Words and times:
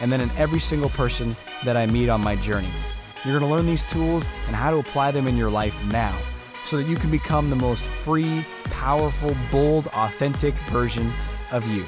and 0.00 0.12
then 0.12 0.20
in 0.20 0.30
every 0.36 0.60
single 0.60 0.90
person 0.90 1.36
that 1.64 1.76
I 1.76 1.86
meet 1.86 2.08
on 2.08 2.20
my 2.20 2.36
journey. 2.36 2.70
You're 3.24 3.38
going 3.38 3.50
to 3.50 3.56
learn 3.56 3.66
these 3.66 3.84
tools 3.84 4.28
and 4.46 4.54
how 4.54 4.70
to 4.70 4.78
apply 4.78 5.10
them 5.10 5.26
in 5.26 5.36
your 5.36 5.50
life 5.50 5.82
now 5.86 6.16
so 6.64 6.76
that 6.76 6.86
you 6.86 6.96
can 6.96 7.10
become 7.10 7.50
the 7.50 7.56
most 7.56 7.84
free, 7.84 8.44
powerful, 8.64 9.36
bold, 9.50 9.88
authentic 9.88 10.54
version 10.70 11.12
of 11.50 11.66
you. 11.68 11.84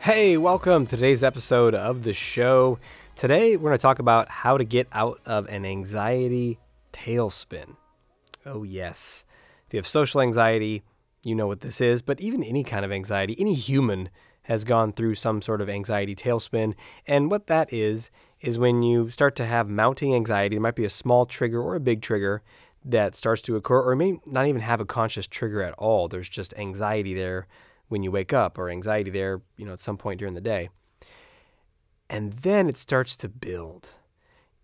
Hey, 0.00 0.36
welcome 0.36 0.84
to 0.86 0.96
today's 0.96 1.22
episode 1.22 1.76
of 1.76 2.02
the 2.02 2.12
show. 2.12 2.80
Today, 3.14 3.56
we're 3.56 3.70
going 3.70 3.78
to 3.78 3.82
talk 3.82 4.00
about 4.00 4.28
how 4.28 4.58
to 4.58 4.64
get 4.64 4.88
out 4.90 5.20
of 5.24 5.46
an 5.46 5.64
anxiety 5.64 6.58
tailspin. 6.92 7.76
Oh, 8.44 8.64
yes. 8.64 9.22
If 9.72 9.76
you 9.76 9.78
have 9.78 9.86
social 9.86 10.20
anxiety, 10.20 10.82
you 11.24 11.34
know 11.34 11.46
what 11.46 11.62
this 11.62 11.80
is, 11.80 12.02
but 12.02 12.20
even 12.20 12.44
any 12.44 12.62
kind 12.62 12.84
of 12.84 12.92
anxiety, 12.92 13.34
any 13.38 13.54
human 13.54 14.10
has 14.42 14.64
gone 14.64 14.92
through 14.92 15.14
some 15.14 15.40
sort 15.40 15.62
of 15.62 15.70
anxiety 15.70 16.14
tailspin. 16.14 16.74
And 17.06 17.30
what 17.30 17.46
that 17.46 17.72
is, 17.72 18.10
is 18.42 18.58
when 18.58 18.82
you 18.82 19.08
start 19.08 19.34
to 19.36 19.46
have 19.46 19.70
mounting 19.70 20.14
anxiety, 20.14 20.56
it 20.56 20.60
might 20.60 20.74
be 20.74 20.84
a 20.84 20.90
small 20.90 21.24
trigger 21.24 21.62
or 21.62 21.74
a 21.74 21.80
big 21.80 22.02
trigger 22.02 22.42
that 22.84 23.14
starts 23.14 23.40
to 23.40 23.56
occur, 23.56 23.80
or 23.80 23.96
may 23.96 24.18
not 24.26 24.46
even 24.46 24.60
have 24.60 24.78
a 24.78 24.84
conscious 24.84 25.26
trigger 25.26 25.62
at 25.62 25.72
all. 25.78 26.06
There's 26.06 26.28
just 26.28 26.52
anxiety 26.58 27.14
there 27.14 27.46
when 27.88 28.02
you 28.02 28.10
wake 28.10 28.34
up, 28.34 28.58
or 28.58 28.68
anxiety 28.68 29.10
there, 29.10 29.40
you 29.56 29.64
know, 29.64 29.72
at 29.72 29.80
some 29.80 29.96
point 29.96 30.18
during 30.18 30.34
the 30.34 30.42
day. 30.42 30.68
And 32.10 32.34
then 32.34 32.68
it 32.68 32.76
starts 32.76 33.16
to 33.16 33.28
build, 33.30 33.88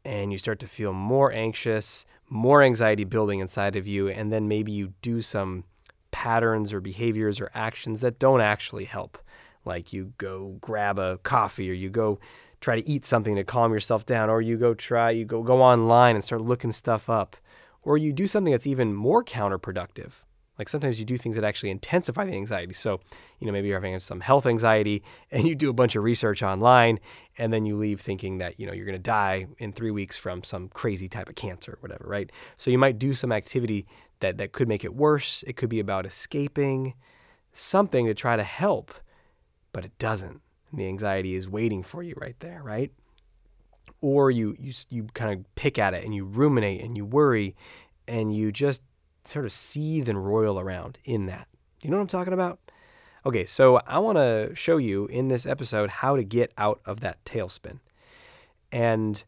and 0.04 0.32
you 0.32 0.38
start 0.38 0.58
to 0.58 0.66
feel 0.66 0.92
more 0.92 1.32
anxious, 1.32 2.04
more 2.28 2.62
anxiety 2.62 3.04
building 3.04 3.40
inside 3.40 3.76
of 3.76 3.86
you, 3.86 4.08
and 4.08 4.32
then 4.32 4.48
maybe 4.48 4.72
you 4.72 4.92
do 5.02 5.22
some 5.22 5.64
patterns 6.10 6.72
or 6.72 6.80
behaviors 6.80 7.40
or 7.40 7.50
actions 7.54 8.00
that 8.00 8.18
don't 8.18 8.40
actually 8.40 8.84
help. 8.84 9.18
Like 9.64 9.92
you 9.92 10.12
go 10.18 10.56
grab 10.60 10.98
a 10.98 11.18
coffee 11.18 11.70
or 11.70 11.74
you 11.74 11.90
go 11.90 12.18
try 12.60 12.80
to 12.80 12.88
eat 12.88 13.06
something 13.06 13.36
to 13.36 13.44
calm 13.44 13.72
yourself 13.72 14.06
down 14.06 14.30
or 14.30 14.40
you 14.40 14.56
go 14.56 14.74
try 14.74 15.10
you 15.10 15.24
go 15.24 15.42
go 15.42 15.62
online 15.62 16.16
and 16.16 16.24
start 16.24 16.40
looking 16.40 16.72
stuff 16.72 17.08
up 17.08 17.36
or 17.82 17.96
you 17.96 18.12
do 18.12 18.26
something 18.26 18.50
that's 18.50 18.66
even 18.66 18.94
more 18.94 19.22
counterproductive. 19.22 20.22
Like 20.58 20.68
sometimes 20.68 20.98
you 20.98 21.04
do 21.04 21.16
things 21.16 21.36
that 21.36 21.44
actually 21.44 21.70
intensify 21.70 22.24
the 22.24 22.32
anxiety. 22.32 22.72
So, 22.72 23.00
you 23.38 23.46
know, 23.46 23.52
maybe 23.52 23.68
you're 23.68 23.78
having 23.78 23.98
some 24.00 24.20
health 24.20 24.44
anxiety 24.44 25.02
and 25.30 25.46
you 25.46 25.54
do 25.54 25.70
a 25.70 25.72
bunch 25.72 25.94
of 25.96 26.02
research 26.02 26.42
online 26.42 26.98
and 27.36 27.52
then 27.52 27.64
you 27.64 27.76
leave 27.76 28.00
thinking 28.00 28.38
that, 28.38 28.58
you 28.58 28.66
know, 28.66 28.72
you're 28.72 28.86
going 28.86 28.96
to 28.96 29.02
die 29.02 29.46
in 29.58 29.72
3 29.72 29.90
weeks 29.90 30.16
from 30.16 30.42
some 30.42 30.68
crazy 30.68 31.08
type 31.08 31.28
of 31.28 31.36
cancer 31.36 31.72
or 31.72 31.78
whatever, 31.80 32.04
right? 32.08 32.30
So 32.56 32.70
you 32.70 32.78
might 32.78 32.98
do 32.98 33.14
some 33.14 33.30
activity 33.30 33.86
that, 34.20 34.38
that 34.38 34.52
could 34.52 34.68
make 34.68 34.84
it 34.84 34.94
worse. 34.94 35.44
It 35.46 35.56
could 35.56 35.68
be 35.68 35.80
about 35.80 36.06
escaping 36.06 36.94
something 37.52 38.06
to 38.06 38.14
try 38.14 38.36
to 38.36 38.44
help, 38.44 38.94
but 39.72 39.84
it 39.84 39.96
doesn't. 39.98 40.40
And 40.70 40.80
the 40.80 40.88
anxiety 40.88 41.34
is 41.34 41.48
waiting 41.48 41.82
for 41.82 42.02
you 42.02 42.14
right 42.16 42.38
there, 42.40 42.62
right? 42.62 42.92
Or 44.00 44.30
you, 44.30 44.54
you, 44.58 44.72
you 44.88 45.04
kind 45.14 45.32
of 45.32 45.54
pick 45.54 45.78
at 45.78 45.94
it 45.94 46.04
and 46.04 46.14
you 46.14 46.24
ruminate 46.24 46.82
and 46.82 46.96
you 46.96 47.04
worry 47.04 47.56
and 48.06 48.34
you 48.34 48.52
just 48.52 48.82
sort 49.28 49.44
of 49.44 49.52
seethe 49.52 50.08
and 50.08 50.24
roil 50.26 50.58
around 50.58 50.98
in 51.04 51.26
that. 51.26 51.48
You 51.82 51.90
know 51.90 51.96
what 51.96 52.02
I'm 52.02 52.08
talking 52.08 52.32
about? 52.32 52.58
Okay, 53.26 53.46
so 53.46 53.80
I 53.86 53.98
want 53.98 54.16
to 54.16 54.52
show 54.54 54.76
you 54.76 55.06
in 55.06 55.28
this 55.28 55.44
episode 55.44 55.90
how 55.90 56.16
to 56.16 56.24
get 56.24 56.52
out 56.56 56.80
of 56.86 57.00
that 57.00 57.24
tailspin. 57.24 57.80
And 58.72 59.22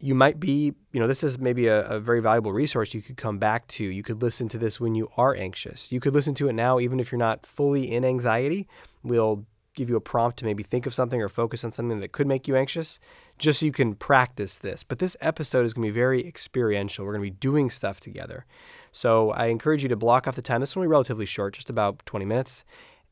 you 0.00 0.14
might 0.14 0.38
be, 0.38 0.74
you 0.92 1.00
know, 1.00 1.06
this 1.06 1.24
is 1.24 1.38
maybe 1.38 1.66
a, 1.66 1.84
a, 1.86 2.00
very 2.00 2.20
valuable 2.20 2.52
resource 2.52 2.94
you 2.94 3.02
could 3.02 3.16
come 3.16 3.38
back 3.38 3.66
to. 3.66 3.84
You 3.84 4.02
could 4.02 4.22
listen 4.22 4.48
to 4.50 4.58
this 4.58 4.78
when 4.78 4.94
you 4.94 5.10
are 5.16 5.34
anxious. 5.34 5.90
You 5.90 5.98
could 5.98 6.14
listen 6.14 6.34
to 6.36 6.48
it 6.48 6.52
now, 6.52 6.78
even 6.78 7.00
if 7.00 7.10
you're 7.10 7.18
not 7.18 7.44
fully 7.44 7.90
in 7.90 8.04
anxiety. 8.04 8.68
We'll 9.02 9.44
give 9.74 9.88
you 9.88 9.96
a 9.96 10.00
prompt 10.00 10.38
to 10.38 10.44
maybe 10.44 10.62
think 10.62 10.86
of 10.86 10.94
something 10.94 11.20
or 11.20 11.28
focus 11.28 11.64
on 11.64 11.72
something 11.72 12.00
that 12.00 12.12
could 12.12 12.26
make 12.26 12.46
you 12.46 12.56
anxious, 12.56 13.00
just 13.38 13.60
so 13.60 13.66
you 13.66 13.72
can 13.72 13.94
practice 13.94 14.56
this. 14.56 14.84
But 14.84 14.98
this 15.00 15.16
episode 15.20 15.66
is 15.66 15.74
going 15.74 15.86
to 15.86 15.92
be 15.92 16.00
very 16.00 16.26
experiential. 16.26 17.04
We're 17.04 17.12
going 17.12 17.26
to 17.26 17.32
be 17.32 17.38
doing 17.38 17.68
stuff 17.70 18.00
together. 18.00 18.46
So 18.92 19.30
I 19.30 19.46
encourage 19.46 19.82
you 19.82 19.88
to 19.88 19.96
block 19.96 20.26
off 20.26 20.36
the 20.36 20.42
time. 20.42 20.60
This 20.60 20.74
will 20.74 20.82
be 20.82 20.88
relatively 20.88 21.26
short, 21.26 21.54
just 21.54 21.70
about 21.70 22.04
20 22.06 22.24
minutes, 22.24 22.64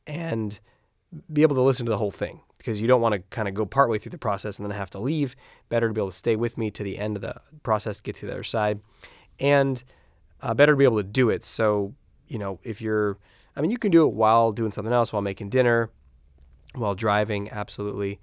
and 0.05 0.59
be 1.31 1.41
able 1.41 1.55
to 1.55 1.61
listen 1.61 1.85
to 1.85 1.89
the 1.89 1.97
whole 1.97 2.11
thing 2.11 2.41
because 2.57 2.81
you 2.81 2.87
don't 2.87 3.01
want 3.01 3.13
to 3.13 3.19
kind 3.29 3.47
of 3.47 3.53
go 3.53 3.65
partway 3.65 3.97
through 3.97 4.09
the 4.09 4.17
process 4.17 4.59
and 4.59 4.69
then 4.69 4.77
have 4.77 4.89
to 4.91 4.99
leave. 4.99 5.35
Better 5.69 5.87
to 5.87 5.93
be 5.93 6.01
able 6.01 6.09
to 6.09 6.15
stay 6.15 6.35
with 6.35 6.57
me 6.57 6.71
to 6.71 6.83
the 6.83 6.97
end 6.97 7.15
of 7.15 7.21
the 7.21 7.35
process, 7.63 8.01
get 8.01 8.15
to 8.17 8.25
the 8.25 8.33
other 8.33 8.43
side, 8.43 8.79
and 9.39 9.83
uh, 10.41 10.53
better 10.53 10.73
to 10.73 10.77
be 10.77 10.83
able 10.83 10.97
to 10.97 11.03
do 11.03 11.29
it. 11.29 11.43
So, 11.43 11.93
you 12.27 12.37
know, 12.37 12.59
if 12.63 12.81
you're, 12.81 13.17
I 13.55 13.61
mean, 13.61 13.71
you 13.71 13.77
can 13.77 13.91
do 13.91 14.05
it 14.07 14.13
while 14.13 14.51
doing 14.51 14.71
something 14.71 14.93
else, 14.93 15.13
while 15.13 15.21
making 15.21 15.49
dinner, 15.49 15.89
while 16.75 16.95
driving, 16.95 17.49
absolutely. 17.49 18.19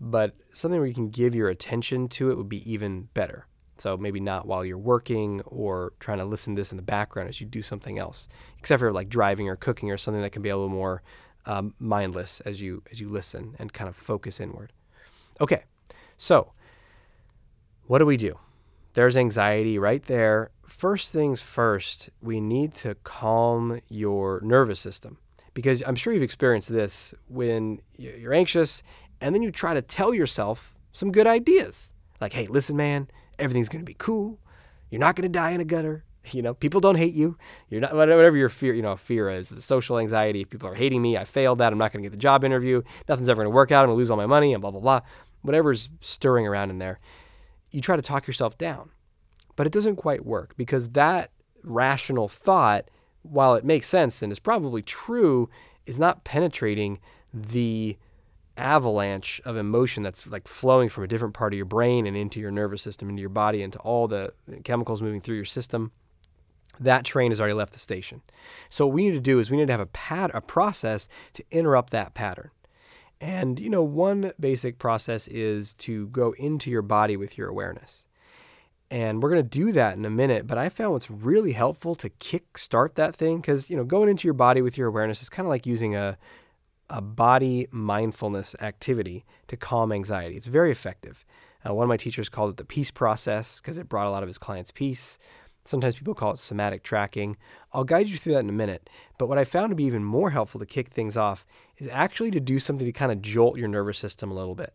But 0.00 0.34
something 0.52 0.78
where 0.78 0.88
you 0.88 0.94
can 0.94 1.08
give 1.08 1.34
your 1.34 1.48
attention 1.48 2.08
to 2.08 2.30
it 2.30 2.36
would 2.36 2.48
be 2.48 2.70
even 2.70 3.08
better. 3.14 3.46
So 3.78 3.96
maybe 3.96 4.20
not 4.20 4.46
while 4.46 4.64
you're 4.64 4.78
working 4.78 5.42
or 5.42 5.92
trying 6.00 6.18
to 6.18 6.24
listen 6.24 6.54
to 6.54 6.60
this 6.60 6.70
in 6.70 6.76
the 6.76 6.82
background 6.82 7.28
as 7.28 7.40
you 7.40 7.46
do 7.46 7.62
something 7.62 7.98
else, 7.98 8.28
except 8.58 8.80
for 8.80 8.92
like 8.92 9.08
driving 9.08 9.48
or 9.48 9.56
cooking 9.56 9.90
or 9.90 9.98
something 9.98 10.22
that 10.22 10.30
can 10.30 10.42
be 10.42 10.48
a 10.48 10.56
little 10.56 10.70
more 10.70 11.02
um, 11.46 11.74
mindless 11.78 12.40
as 12.40 12.60
you 12.60 12.82
as 12.90 13.00
you 13.00 13.08
listen 13.08 13.54
and 13.58 13.72
kind 13.72 13.88
of 13.88 13.96
focus 13.96 14.40
inward. 14.40 14.72
Okay, 15.40 15.64
so 16.16 16.52
what 17.86 17.98
do 17.98 18.06
we 18.06 18.16
do? 18.16 18.38
There's 18.94 19.16
anxiety 19.16 19.78
right 19.78 20.02
there. 20.04 20.50
First 20.66 21.12
things 21.12 21.42
first, 21.42 22.08
we 22.20 22.40
need 22.40 22.74
to 22.76 22.96
calm 23.04 23.80
your 23.88 24.40
nervous 24.42 24.80
system 24.80 25.18
because 25.54 25.82
I'm 25.86 25.96
sure 25.96 26.12
you've 26.12 26.22
experienced 26.22 26.70
this 26.70 27.14
when 27.28 27.80
you're 27.96 28.34
anxious 28.34 28.82
and 29.20 29.34
then 29.34 29.42
you 29.42 29.50
try 29.50 29.74
to 29.74 29.82
tell 29.82 30.14
yourself 30.14 30.74
some 30.92 31.12
good 31.12 31.26
ideas. 31.26 31.92
Like, 32.20 32.32
hey, 32.32 32.46
listen, 32.46 32.76
man, 32.76 33.08
everything's 33.38 33.68
going 33.68 33.82
to 33.82 33.86
be 33.86 33.96
cool. 33.98 34.38
You're 34.90 35.00
not 35.00 35.16
going 35.16 35.30
to 35.30 35.38
die 35.38 35.50
in 35.50 35.60
a 35.60 35.64
gutter. 35.64 36.04
You 36.32 36.42
know, 36.42 36.54
people 36.54 36.80
don't 36.80 36.96
hate 36.96 37.14
you. 37.14 37.38
You're 37.70 37.80
not 37.80 37.94
whatever 37.94 38.36
your 38.36 38.48
fear, 38.48 38.74
you 38.74 38.82
know, 38.82 38.96
fear 38.96 39.30
is, 39.30 39.52
social 39.60 39.96
anxiety. 39.96 40.40
If 40.40 40.50
people 40.50 40.68
are 40.68 40.74
hating 40.74 41.00
me, 41.00 41.16
I 41.16 41.24
failed 41.24 41.58
that. 41.58 41.72
I'm 41.72 41.78
not 41.78 41.92
going 41.92 42.02
to 42.02 42.06
get 42.08 42.10
the 42.10 42.20
job 42.20 42.42
interview. 42.42 42.82
Nothing's 43.08 43.28
ever 43.28 43.44
going 43.44 43.52
to 43.52 43.54
work 43.54 43.70
out. 43.70 43.82
I'm 43.82 43.90
going 43.90 43.94
to 43.94 43.98
lose 43.98 44.10
all 44.10 44.16
my 44.16 44.26
money 44.26 44.52
and 44.52 44.60
blah 44.60 44.72
blah 44.72 44.80
blah. 44.80 45.00
Whatever's 45.42 45.88
stirring 46.00 46.44
around 46.44 46.70
in 46.70 46.78
there, 46.78 46.98
you 47.70 47.80
try 47.80 47.94
to 47.94 48.02
talk 48.02 48.26
yourself 48.26 48.58
down, 48.58 48.90
but 49.54 49.68
it 49.68 49.72
doesn't 49.72 49.94
quite 49.94 50.26
work 50.26 50.56
because 50.56 50.88
that 50.90 51.30
rational 51.62 52.26
thought, 52.26 52.90
while 53.22 53.54
it 53.54 53.64
makes 53.64 53.88
sense 53.88 54.20
and 54.20 54.32
is 54.32 54.40
probably 54.40 54.82
true, 54.82 55.48
is 55.86 56.00
not 56.00 56.24
penetrating 56.24 56.98
the 57.32 57.96
avalanche 58.56 59.40
of 59.44 59.56
emotion 59.56 60.02
that's 60.02 60.26
like 60.26 60.48
flowing 60.48 60.88
from 60.88 61.04
a 61.04 61.06
different 61.06 61.34
part 61.34 61.52
of 61.52 61.56
your 61.56 61.66
brain 61.66 62.06
and 62.06 62.16
into 62.16 62.40
your 62.40 62.50
nervous 62.50 62.82
system, 62.82 63.08
into 63.08 63.20
your 63.20 63.28
body, 63.28 63.62
into 63.62 63.78
all 63.80 64.08
the 64.08 64.32
chemicals 64.64 65.02
moving 65.02 65.20
through 65.20 65.36
your 65.36 65.44
system 65.44 65.92
that 66.80 67.04
train 67.04 67.30
has 67.30 67.40
already 67.40 67.54
left 67.54 67.72
the 67.72 67.78
station. 67.78 68.22
So 68.68 68.86
what 68.86 68.94
we 68.94 69.04
need 69.08 69.14
to 69.14 69.20
do 69.20 69.38
is 69.38 69.50
we 69.50 69.56
need 69.56 69.66
to 69.66 69.72
have 69.72 69.80
a 69.80 69.86
pat 69.86 70.30
a 70.34 70.40
process 70.40 71.08
to 71.34 71.44
interrupt 71.50 71.90
that 71.90 72.14
pattern. 72.14 72.50
And 73.20 73.58
you 73.58 73.70
know, 73.70 73.82
one 73.82 74.32
basic 74.38 74.78
process 74.78 75.26
is 75.28 75.74
to 75.74 76.08
go 76.08 76.32
into 76.32 76.70
your 76.70 76.82
body 76.82 77.16
with 77.16 77.38
your 77.38 77.48
awareness. 77.48 78.06
And 78.88 79.20
we're 79.20 79.30
going 79.30 79.42
to 79.42 79.48
do 79.48 79.72
that 79.72 79.96
in 79.96 80.04
a 80.04 80.10
minute, 80.10 80.46
but 80.46 80.58
I 80.58 80.68
found 80.68 80.92
what's 80.92 81.10
really 81.10 81.52
helpful 81.52 81.96
to 81.96 82.08
kick 82.08 82.56
start 82.56 82.94
that 82.94 83.16
thing 83.16 83.42
cuz 83.42 83.68
you 83.68 83.76
know, 83.76 83.84
going 83.84 84.08
into 84.08 84.28
your 84.28 84.34
body 84.34 84.62
with 84.62 84.78
your 84.78 84.88
awareness 84.88 85.22
is 85.22 85.28
kind 85.28 85.46
of 85.46 85.50
like 85.50 85.66
using 85.66 85.96
a 85.96 86.18
a 86.88 87.00
body 87.00 87.66
mindfulness 87.70 88.54
activity 88.60 89.24
to 89.48 89.56
calm 89.56 89.92
anxiety. 89.92 90.36
It's 90.36 90.46
very 90.46 90.70
effective. 90.70 91.24
Uh, 91.66 91.74
one 91.74 91.84
of 91.84 91.88
my 91.88 91.96
teachers 91.96 92.28
called 92.28 92.50
it 92.50 92.56
the 92.56 92.64
peace 92.64 92.90
process 92.90 93.60
because 93.60 93.78
it 93.78 93.88
brought 93.88 94.06
a 94.06 94.10
lot 94.10 94.22
of 94.22 94.28
his 94.28 94.38
clients 94.38 94.70
peace. 94.70 95.18
Sometimes 95.64 95.96
people 95.96 96.14
call 96.14 96.32
it 96.32 96.38
somatic 96.38 96.84
tracking. 96.84 97.36
I'll 97.72 97.82
guide 97.82 98.08
you 98.08 98.16
through 98.16 98.34
that 98.34 98.40
in 98.40 98.48
a 98.48 98.52
minute. 98.52 98.88
But 99.18 99.26
what 99.26 99.38
I 99.38 99.44
found 99.44 99.70
to 99.70 99.76
be 99.76 99.84
even 99.84 100.04
more 100.04 100.30
helpful 100.30 100.60
to 100.60 100.66
kick 100.66 100.90
things 100.90 101.16
off 101.16 101.44
is 101.78 101.88
actually 101.90 102.30
to 102.32 102.40
do 102.40 102.60
something 102.60 102.86
to 102.86 102.92
kind 102.92 103.10
of 103.10 103.20
jolt 103.20 103.58
your 103.58 103.68
nervous 103.68 103.98
system 103.98 104.30
a 104.30 104.34
little 104.34 104.54
bit. 104.54 104.74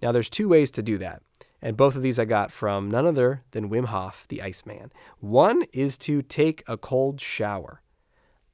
Now, 0.00 0.10
there's 0.10 0.30
two 0.30 0.48
ways 0.48 0.70
to 0.72 0.82
do 0.82 0.96
that. 0.98 1.22
And 1.60 1.76
both 1.76 1.96
of 1.96 2.02
these 2.02 2.18
I 2.18 2.24
got 2.24 2.50
from 2.50 2.90
none 2.90 3.06
other 3.06 3.44
than 3.52 3.70
Wim 3.70 3.86
Hof, 3.86 4.26
the 4.28 4.42
Iceman. 4.42 4.90
One 5.20 5.64
is 5.72 5.96
to 5.98 6.22
take 6.22 6.64
a 6.66 6.76
cold 6.76 7.20
shower. 7.20 7.82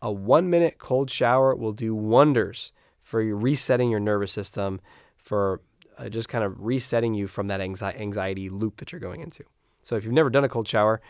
A 0.02 0.12
one 0.12 0.50
minute 0.50 0.78
cold 0.78 1.10
shower 1.10 1.54
will 1.54 1.72
do 1.72 1.94
wonders 1.94 2.72
for 3.08 3.20
resetting 3.20 3.88
your 3.88 4.00
nervous 4.00 4.30
system, 4.30 4.82
for 5.16 5.62
uh, 5.96 6.10
just 6.10 6.28
kind 6.28 6.44
of 6.44 6.62
resetting 6.62 7.14
you 7.14 7.26
from 7.26 7.46
that 7.46 7.58
anxiety 7.58 8.50
loop 8.50 8.76
that 8.76 8.92
you're 8.92 9.00
going 9.00 9.22
into. 9.22 9.44
So 9.80 9.96
if 9.96 10.04
you've 10.04 10.12
never 10.12 10.28
done 10.28 10.44
a 10.44 10.48
cold 10.48 10.68
shower, 10.68 11.00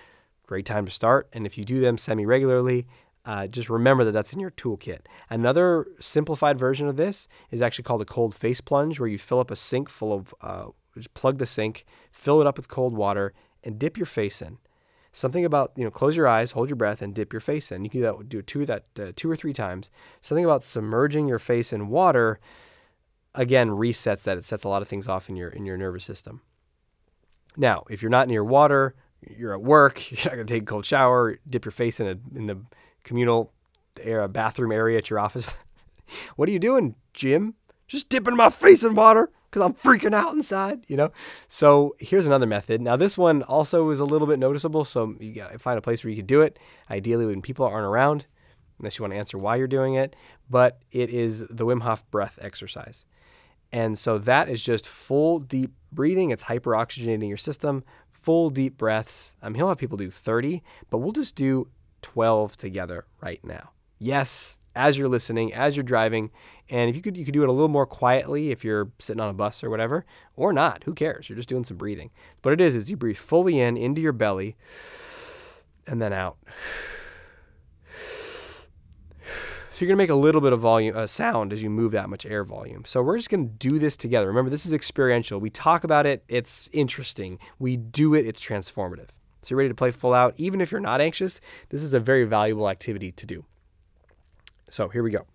great 0.46 0.64
time 0.64 0.84
to 0.84 0.92
start. 0.92 1.28
And 1.32 1.44
if 1.44 1.58
you 1.58 1.64
do 1.64 1.80
them 1.80 1.98
semi 1.98 2.24
regularly, 2.24 2.86
uh, 3.24 3.48
just 3.48 3.68
remember 3.68 4.04
that 4.04 4.12
that's 4.12 4.32
in 4.32 4.38
your 4.38 4.52
toolkit. 4.52 5.00
Another 5.28 5.88
simplified 5.98 6.56
version 6.56 6.86
of 6.86 6.96
this 6.96 7.26
is 7.50 7.60
actually 7.60 7.82
called 7.82 8.02
a 8.02 8.04
cold 8.04 8.32
face 8.32 8.60
plunge, 8.60 9.00
where 9.00 9.08
you 9.08 9.18
fill 9.18 9.40
up 9.40 9.50
a 9.50 9.56
sink 9.56 9.88
full 9.88 10.12
of, 10.12 10.32
uh, 10.40 10.66
just 10.94 11.12
plug 11.14 11.38
the 11.38 11.46
sink, 11.46 11.84
fill 12.12 12.40
it 12.40 12.46
up 12.46 12.56
with 12.56 12.68
cold 12.68 12.94
water, 12.94 13.34
and 13.64 13.76
dip 13.76 13.96
your 13.96 14.06
face 14.06 14.40
in. 14.40 14.58
Something 15.12 15.44
about 15.44 15.72
you 15.76 15.84
know, 15.84 15.90
close 15.90 16.16
your 16.16 16.28
eyes, 16.28 16.52
hold 16.52 16.68
your 16.68 16.76
breath, 16.76 17.02
and 17.02 17.14
dip 17.14 17.32
your 17.32 17.40
face 17.40 17.72
in. 17.72 17.84
You 17.84 17.90
can 17.90 18.00
do 18.00 18.06
that, 18.06 18.28
do 18.28 18.42
two 18.42 18.66
that 18.66 18.84
uh, 18.98 19.12
two 19.16 19.30
or 19.30 19.36
three 19.36 19.52
times. 19.52 19.90
Something 20.20 20.44
about 20.44 20.62
submerging 20.62 21.28
your 21.28 21.38
face 21.38 21.72
in 21.72 21.88
water, 21.88 22.38
again, 23.34 23.70
resets 23.70 24.24
that. 24.24 24.38
It 24.38 24.44
sets 24.44 24.64
a 24.64 24.68
lot 24.68 24.82
of 24.82 24.88
things 24.88 25.08
off 25.08 25.28
in 25.28 25.36
your 25.36 25.48
in 25.48 25.64
your 25.64 25.76
nervous 25.76 26.04
system. 26.04 26.42
Now, 27.56 27.84
if 27.88 28.02
you're 28.02 28.10
not 28.10 28.28
near 28.28 28.44
water, 28.44 28.94
you're 29.20 29.54
at 29.54 29.62
work, 29.62 30.10
you're 30.10 30.24
not 30.24 30.32
gonna 30.32 30.44
take 30.44 30.62
a 30.62 30.66
cold 30.66 30.86
shower, 30.86 31.38
dip 31.48 31.64
your 31.64 31.72
face 31.72 32.00
in 32.00 32.06
a 32.06 32.38
in 32.38 32.46
the 32.46 32.60
communal 33.04 33.52
bathroom 34.28 34.72
area 34.72 34.98
at 34.98 35.10
your 35.10 35.18
office. 35.18 35.52
what 36.36 36.48
are 36.48 36.52
you 36.52 36.58
doing, 36.58 36.94
Jim? 37.14 37.54
Just 37.86 38.10
dipping 38.10 38.36
my 38.36 38.50
face 38.50 38.82
in 38.82 38.94
water 38.94 39.30
because 39.50 39.62
I'm 39.62 39.74
freaking 39.74 40.14
out 40.14 40.34
inside, 40.34 40.84
you 40.88 40.96
know? 40.96 41.10
So 41.48 41.96
here's 41.98 42.26
another 42.26 42.46
method. 42.46 42.80
Now, 42.80 42.96
this 42.96 43.16
one 43.16 43.42
also 43.42 43.88
is 43.90 44.00
a 44.00 44.04
little 44.04 44.26
bit 44.26 44.38
noticeable. 44.38 44.84
So 44.84 45.14
you 45.18 45.34
got 45.34 45.52
to 45.52 45.58
find 45.58 45.78
a 45.78 45.82
place 45.82 46.04
where 46.04 46.10
you 46.10 46.16
can 46.16 46.26
do 46.26 46.42
it, 46.42 46.58
ideally 46.90 47.26
when 47.26 47.40
people 47.42 47.66
aren't 47.66 47.86
around, 47.86 48.26
unless 48.78 48.98
you 48.98 49.02
want 49.02 49.12
to 49.12 49.18
answer 49.18 49.38
why 49.38 49.56
you're 49.56 49.66
doing 49.66 49.94
it. 49.94 50.14
But 50.50 50.80
it 50.90 51.10
is 51.10 51.40
the 51.48 51.64
Wim 51.64 51.82
Hof 51.82 52.08
breath 52.10 52.38
exercise. 52.42 53.06
And 53.72 53.98
so 53.98 54.18
that 54.18 54.48
is 54.48 54.62
just 54.62 54.86
full 54.86 55.38
deep 55.38 55.72
breathing. 55.92 56.30
It's 56.30 56.44
hyperoxygenating 56.44 57.28
your 57.28 57.36
system, 57.36 57.84
full 58.12 58.50
deep 58.50 58.76
breaths. 58.76 59.36
Um, 59.42 59.54
he'll 59.54 59.68
have 59.68 59.78
people 59.78 59.98
do 59.98 60.10
30, 60.10 60.62
but 60.90 60.98
we'll 60.98 61.12
just 61.12 61.34
do 61.34 61.68
12 62.02 62.56
together 62.56 63.06
right 63.20 63.44
now. 63.44 63.70
Yes, 63.98 64.57
as 64.78 64.96
you're 64.96 65.08
listening, 65.08 65.52
as 65.52 65.76
you're 65.76 65.82
driving, 65.82 66.30
and 66.70 66.88
if 66.88 66.94
you 66.94 67.02
could, 67.02 67.16
you 67.16 67.24
could 67.24 67.34
do 67.34 67.42
it 67.42 67.48
a 67.48 67.52
little 67.52 67.68
more 67.68 67.84
quietly 67.84 68.52
if 68.52 68.64
you're 68.64 68.92
sitting 69.00 69.20
on 69.20 69.28
a 69.28 69.34
bus 69.34 69.64
or 69.64 69.70
whatever, 69.70 70.06
or 70.36 70.52
not. 70.52 70.84
Who 70.84 70.94
cares? 70.94 71.28
You're 71.28 71.36
just 71.36 71.48
doing 71.48 71.64
some 71.64 71.76
breathing. 71.76 72.10
But 72.42 72.52
it 72.52 72.60
is 72.60 72.76
is 72.76 72.88
you 72.88 72.96
breathe 72.96 73.16
fully 73.16 73.58
in 73.58 73.76
into 73.76 74.00
your 74.00 74.12
belly, 74.12 74.56
and 75.86 76.00
then 76.00 76.12
out. 76.14 76.38
So 79.70 79.84
you're 79.84 79.94
to 79.94 79.96
make 79.96 80.10
a 80.10 80.16
little 80.16 80.40
bit 80.40 80.52
of 80.52 80.58
volume, 80.58 80.96
uh, 80.96 81.06
sound 81.06 81.52
as 81.52 81.62
you 81.62 81.70
move 81.70 81.92
that 81.92 82.08
much 82.08 82.26
air 82.26 82.42
volume. 82.42 82.84
So 82.84 83.00
we're 83.00 83.16
just 83.16 83.30
to 83.30 83.44
do 83.44 83.78
this 83.78 83.96
together. 83.96 84.26
Remember, 84.26 84.50
this 84.50 84.66
is 84.66 84.72
experiential. 84.72 85.38
We 85.38 85.50
talk 85.50 85.84
about 85.84 86.04
it, 86.04 86.24
it's 86.26 86.68
interesting. 86.72 87.38
We 87.60 87.76
do 87.76 88.12
it, 88.12 88.26
it's 88.26 88.44
transformative. 88.44 89.10
So 89.42 89.50
you're 89.50 89.58
ready 89.58 89.68
to 89.68 89.76
play 89.76 89.92
full 89.92 90.14
out. 90.14 90.34
Even 90.36 90.60
if 90.60 90.72
you're 90.72 90.80
not 90.80 91.00
anxious, 91.00 91.40
this 91.68 91.84
is 91.84 91.94
a 91.94 92.00
very 92.00 92.24
valuable 92.24 92.68
activity 92.68 93.12
to 93.12 93.24
do. 93.24 93.44
So 94.70 94.88
here 94.88 95.02
we 95.02 95.10
go. 95.10 95.26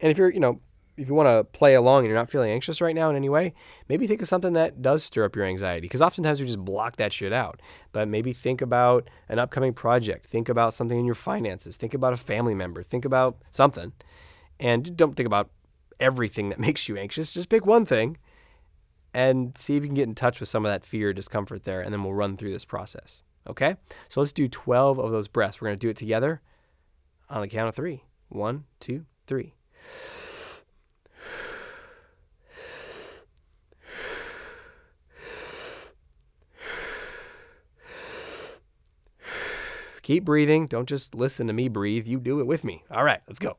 And 0.00 0.10
if 0.10 0.18
you're, 0.18 0.30
you 0.30 0.40
know, 0.40 0.60
if 0.96 1.08
you 1.08 1.14
want 1.14 1.28
to 1.28 1.44
play 1.58 1.74
along 1.74 2.00
and 2.00 2.08
you're 2.08 2.18
not 2.18 2.28
feeling 2.28 2.50
anxious 2.50 2.80
right 2.80 2.94
now 2.94 3.08
in 3.08 3.16
any 3.16 3.28
way, 3.28 3.54
maybe 3.88 4.06
think 4.06 4.20
of 4.20 4.28
something 4.28 4.52
that 4.52 4.82
does 4.82 5.02
stir 5.02 5.24
up 5.24 5.34
your 5.34 5.44
anxiety. 5.44 5.80
Because 5.80 6.02
oftentimes 6.02 6.40
we 6.40 6.46
just 6.46 6.64
block 6.64 6.96
that 6.96 7.12
shit 7.12 7.32
out. 7.32 7.60
But 7.92 8.08
maybe 8.08 8.32
think 8.32 8.60
about 8.60 9.08
an 9.28 9.38
upcoming 9.38 9.72
project. 9.72 10.26
Think 10.26 10.48
about 10.48 10.74
something 10.74 10.98
in 10.98 11.06
your 11.06 11.14
finances. 11.14 11.76
Think 11.76 11.94
about 11.94 12.12
a 12.12 12.18
family 12.18 12.54
member. 12.54 12.82
Think 12.82 13.04
about 13.04 13.38
something. 13.52 13.92
And 14.60 14.96
don't 14.96 15.16
think 15.16 15.26
about 15.26 15.50
everything 15.98 16.50
that 16.50 16.58
makes 16.60 16.88
you 16.88 16.96
anxious. 16.96 17.32
Just 17.32 17.48
pick 17.48 17.64
one 17.64 17.86
thing 17.86 18.18
and 19.14 19.56
see 19.56 19.76
if 19.76 19.82
you 19.82 19.88
can 19.88 19.94
get 19.94 20.08
in 20.08 20.14
touch 20.14 20.40
with 20.40 20.48
some 20.48 20.64
of 20.64 20.70
that 20.70 20.84
fear, 20.84 21.12
discomfort 21.12 21.64
there. 21.64 21.80
And 21.80 21.92
then 21.92 22.04
we'll 22.04 22.14
run 22.14 22.36
through 22.36 22.52
this 22.52 22.64
process. 22.66 23.22
Okay? 23.48 23.76
So 24.08 24.20
let's 24.20 24.32
do 24.32 24.46
12 24.46 24.98
of 24.98 25.10
those 25.10 25.28
breaths. 25.28 25.60
We're 25.60 25.68
going 25.68 25.78
to 25.78 25.86
do 25.86 25.90
it 25.90 25.96
together 25.96 26.42
on 27.30 27.40
the 27.40 27.48
count 27.48 27.68
of 27.68 27.74
three. 27.74 28.04
One, 28.32 28.64
two, 28.80 29.04
three. 29.26 29.52
Keep 40.02 40.24
breathing. 40.24 40.66
Don't 40.66 40.88
just 40.88 41.14
listen 41.14 41.46
to 41.46 41.52
me 41.52 41.68
breathe. 41.68 42.08
You 42.08 42.18
do 42.18 42.40
it 42.40 42.46
with 42.46 42.64
me. 42.64 42.82
All 42.90 43.04
right, 43.04 43.20
let's 43.28 43.38
go. 43.38 43.56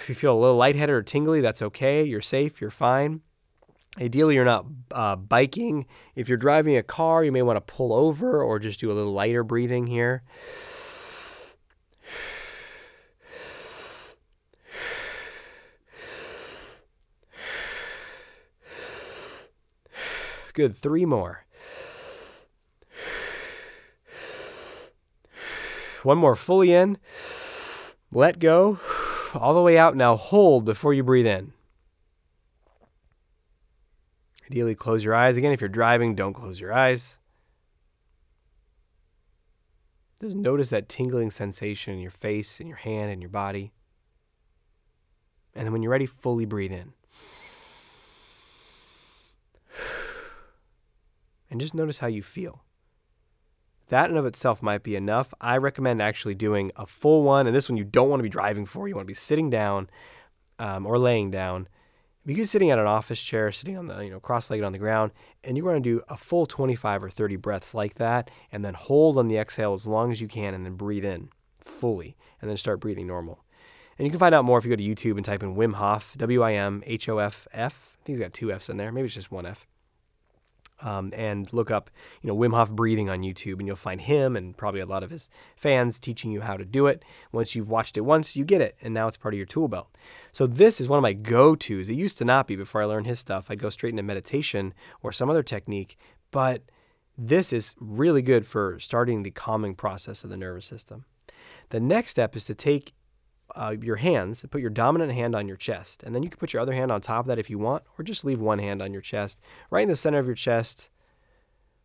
If 0.00 0.08
you 0.08 0.14
feel 0.14 0.38
a 0.38 0.40
little 0.40 0.56
lightheaded 0.56 0.94
or 0.94 1.02
tingly, 1.02 1.40
that's 1.40 1.60
okay. 1.60 2.04
You're 2.04 2.22
safe. 2.22 2.60
You're 2.60 2.70
fine. 2.70 3.20
Ideally, 4.00 4.34
you're 4.36 4.44
not 4.44 4.66
uh, 4.90 5.16
biking. 5.16 5.86
If 6.14 6.28
you're 6.28 6.38
driving 6.38 6.76
a 6.76 6.82
car, 6.82 7.24
you 7.24 7.32
may 7.32 7.42
want 7.42 7.56
to 7.56 7.72
pull 7.72 7.92
over 7.92 8.42
or 8.42 8.58
just 8.58 8.80
do 8.80 8.90
a 8.90 8.94
little 8.94 9.12
lighter 9.12 9.44
breathing 9.44 9.86
here. 9.86 10.22
Good. 20.54 20.76
Three 20.76 21.04
more. 21.04 21.44
One 26.02 26.16
more 26.18 26.36
fully 26.36 26.72
in. 26.72 26.96
Let 28.12 28.38
go. 28.38 28.78
All 29.34 29.52
the 29.52 29.62
way 29.62 29.76
out. 29.76 29.96
Now 29.96 30.16
hold 30.16 30.64
before 30.64 30.94
you 30.94 31.02
breathe 31.02 31.26
in. 31.26 31.52
Ideally, 34.50 34.74
close 34.74 35.04
your 35.04 35.14
eyes. 35.14 35.36
Again, 35.36 35.52
if 35.52 35.60
you're 35.60 35.68
driving, 35.68 36.14
don't 36.14 36.34
close 36.34 36.60
your 36.60 36.72
eyes. 36.72 37.18
Just 40.20 40.36
notice 40.36 40.70
that 40.70 40.88
tingling 40.88 41.30
sensation 41.30 41.94
in 41.94 42.00
your 42.00 42.10
face, 42.10 42.60
in 42.60 42.66
your 42.66 42.76
hand, 42.78 43.10
in 43.10 43.20
your 43.20 43.30
body. 43.30 43.72
And 45.54 45.66
then 45.66 45.72
when 45.72 45.82
you're 45.82 45.92
ready, 45.92 46.06
fully 46.06 46.46
breathe 46.46 46.72
in. 46.72 46.93
And 51.54 51.60
just 51.60 51.72
notice 51.72 51.98
how 51.98 52.08
you 52.08 52.20
feel. 52.20 52.64
That 53.86 54.10
in 54.10 54.16
of 54.16 54.26
itself 54.26 54.60
might 54.60 54.82
be 54.82 54.96
enough. 54.96 55.32
I 55.40 55.56
recommend 55.56 56.02
actually 56.02 56.34
doing 56.34 56.72
a 56.74 56.84
full 56.84 57.22
one, 57.22 57.46
and 57.46 57.54
this 57.54 57.68
one 57.68 57.78
you 57.78 57.84
don't 57.84 58.10
want 58.10 58.18
to 58.18 58.24
be 58.24 58.28
driving 58.28 58.66
for. 58.66 58.88
You 58.88 58.96
want 58.96 59.06
to 59.06 59.12
be 59.12 59.14
sitting 59.14 59.50
down 59.50 59.88
um, 60.58 60.84
or 60.84 60.98
laying 60.98 61.30
down. 61.30 61.68
Because 62.26 62.50
sitting 62.50 62.72
at 62.72 62.80
an 62.80 62.88
office 62.88 63.22
chair, 63.22 63.52
sitting 63.52 63.78
on 63.78 63.86
the 63.86 64.00
you 64.00 64.10
know 64.10 64.18
cross-legged 64.18 64.64
on 64.64 64.72
the 64.72 64.80
ground, 64.80 65.12
and 65.44 65.56
you 65.56 65.64
want 65.64 65.76
to 65.76 65.80
do 65.80 66.02
a 66.08 66.16
full 66.16 66.44
25 66.44 67.04
or 67.04 67.08
30 67.08 67.36
breaths 67.36 67.72
like 67.72 67.94
that, 67.94 68.32
and 68.50 68.64
then 68.64 68.74
hold 68.74 69.16
on 69.16 69.28
the 69.28 69.38
exhale 69.38 69.74
as 69.74 69.86
long 69.86 70.10
as 70.10 70.20
you 70.20 70.26
can, 70.26 70.54
and 70.54 70.66
then 70.66 70.74
breathe 70.74 71.04
in 71.04 71.28
fully, 71.60 72.16
and 72.42 72.50
then 72.50 72.56
start 72.56 72.80
breathing 72.80 73.06
normal. 73.06 73.44
And 73.96 74.06
you 74.06 74.10
can 74.10 74.18
find 74.18 74.34
out 74.34 74.44
more 74.44 74.58
if 74.58 74.64
you 74.64 74.70
go 74.70 74.76
to 74.76 74.82
YouTube 74.82 75.18
and 75.18 75.24
type 75.24 75.44
in 75.44 75.54
Wim 75.54 75.74
Hof, 75.74 76.16
W 76.18 76.42
I 76.42 76.54
M 76.54 76.82
H 76.84 77.08
O 77.08 77.18
F 77.18 77.46
F. 77.52 77.96
I 78.02 78.04
think 78.04 78.18
he's 78.18 78.24
got 78.24 78.34
two 78.34 78.50
F's 78.50 78.68
in 78.68 78.76
there. 78.76 78.90
Maybe 78.90 79.06
it's 79.06 79.14
just 79.14 79.30
one 79.30 79.46
F 79.46 79.68
um, 80.80 81.12
and 81.16 81.50
look 81.52 81.70
up, 81.70 81.90
you 82.22 82.28
know, 82.28 82.36
Wim 82.36 82.52
Hof 82.52 82.70
breathing 82.70 83.08
on 83.08 83.20
YouTube, 83.20 83.58
and 83.58 83.66
you'll 83.66 83.76
find 83.76 84.00
him 84.00 84.36
and 84.36 84.56
probably 84.56 84.80
a 84.80 84.86
lot 84.86 85.02
of 85.02 85.10
his 85.10 85.30
fans 85.56 85.98
teaching 85.98 86.30
you 86.30 86.42
how 86.42 86.56
to 86.56 86.64
do 86.64 86.86
it. 86.86 87.04
Once 87.32 87.54
you've 87.54 87.70
watched 87.70 87.96
it 87.96 88.02
once, 88.02 88.36
you 88.36 88.44
get 88.44 88.60
it, 88.60 88.76
and 88.82 88.92
now 88.92 89.08
it's 89.08 89.16
part 89.16 89.34
of 89.34 89.38
your 89.38 89.46
tool 89.46 89.68
belt. 89.68 89.96
So 90.32 90.46
this 90.46 90.80
is 90.80 90.88
one 90.88 90.98
of 90.98 91.02
my 91.02 91.12
go-tos. 91.12 91.88
It 91.88 91.94
used 91.94 92.18
to 92.18 92.24
not 92.24 92.46
be 92.46 92.56
before 92.56 92.82
I 92.82 92.86
learned 92.86 93.06
his 93.06 93.20
stuff. 93.20 93.50
I'd 93.50 93.58
go 93.58 93.70
straight 93.70 93.90
into 93.90 94.02
meditation 94.02 94.74
or 95.02 95.12
some 95.12 95.30
other 95.30 95.42
technique, 95.42 95.96
but 96.30 96.62
this 97.16 97.52
is 97.52 97.76
really 97.78 98.22
good 98.22 98.44
for 98.44 98.78
starting 98.80 99.22
the 99.22 99.30
calming 99.30 99.74
process 99.74 100.24
of 100.24 100.30
the 100.30 100.36
nervous 100.36 100.66
system. 100.66 101.04
The 101.70 101.80
next 101.80 102.10
step 102.10 102.36
is 102.36 102.44
to 102.46 102.54
take 102.54 102.92
uh, 103.54 103.74
your 103.80 103.96
hands 103.96 104.44
put 104.50 104.60
your 104.60 104.70
dominant 104.70 105.12
hand 105.12 105.34
on 105.34 105.48
your 105.48 105.56
chest. 105.56 106.02
And 106.02 106.14
then 106.14 106.22
you 106.22 106.28
can 106.28 106.38
put 106.38 106.52
your 106.52 106.62
other 106.62 106.72
hand 106.72 106.90
on 106.90 107.00
top 107.00 107.20
of 107.20 107.26
that 107.26 107.38
if 107.38 107.50
you 107.50 107.58
want, 107.58 107.84
or 107.98 108.04
just 108.04 108.24
leave 108.24 108.40
one 108.40 108.58
hand 108.58 108.82
on 108.82 108.92
your 108.92 109.02
chest, 109.02 109.40
right 109.70 109.82
in 109.82 109.88
the 109.88 109.96
center 109.96 110.18
of 110.18 110.26
your 110.26 110.34
chest. 110.34 110.88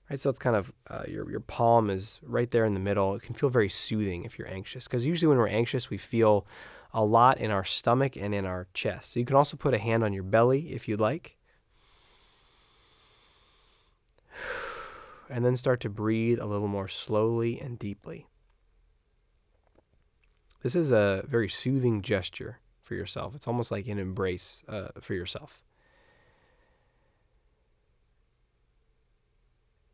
Right, 0.10 0.20
so 0.20 0.30
it's 0.32 0.40
kind 0.40 0.56
of 0.56 0.74
uh, 0.90 1.04
your 1.08 1.30
your 1.30 1.40
palm 1.40 1.92
is 1.92 2.20
right 2.24 2.50
there 2.50 2.66
in 2.66 2.74
the 2.74 2.80
middle. 2.80 3.14
It 3.14 3.22
can 3.22 3.36
feel 3.36 3.50
very 3.50 3.70
soothing 3.70 4.24
if 4.24 4.40
you're 4.40 4.48
anxious, 4.48 4.88
because 4.88 5.06
usually 5.06 5.28
when 5.28 5.38
we're 5.38 5.48
anxious, 5.48 5.92
we 5.92 5.98
feel 5.98 6.48
a 6.94 7.04
lot 7.04 7.38
in 7.38 7.52
our 7.52 7.64
stomach 7.64 8.16
and 8.16 8.34
in 8.34 8.46
our 8.46 8.68
chest. 8.74 9.12
So 9.12 9.20
you 9.20 9.26
can 9.26 9.36
also 9.36 9.56
put 9.56 9.76
a 9.76 9.78
hand 9.78 10.04
on 10.04 10.14
your 10.14 10.24
belly 10.24 10.74
if 10.74 10.88
you'd 10.88 11.00
like. 11.00 11.38
And 15.32 15.46
then 15.46 15.56
start 15.56 15.80
to 15.82 15.90
breathe 15.92 16.40
a 16.40 16.48
little 16.48 16.68
more 16.68 16.88
slowly 16.88 17.62
and 17.62 17.78
deeply. 17.78 18.29
This 20.62 20.76
is 20.76 20.92
a 20.92 21.24
very 21.28 21.50
soothing 21.50 22.02
gesture 22.02 22.60
for 22.82 22.96
yourself. 22.96 23.36
It's 23.36 23.48
almost 23.48 23.72
like 23.72 23.88
an 23.88 24.00
embrace 24.00 24.64
uh, 24.68 24.90
for 25.00 25.14
yourself. 25.14 25.64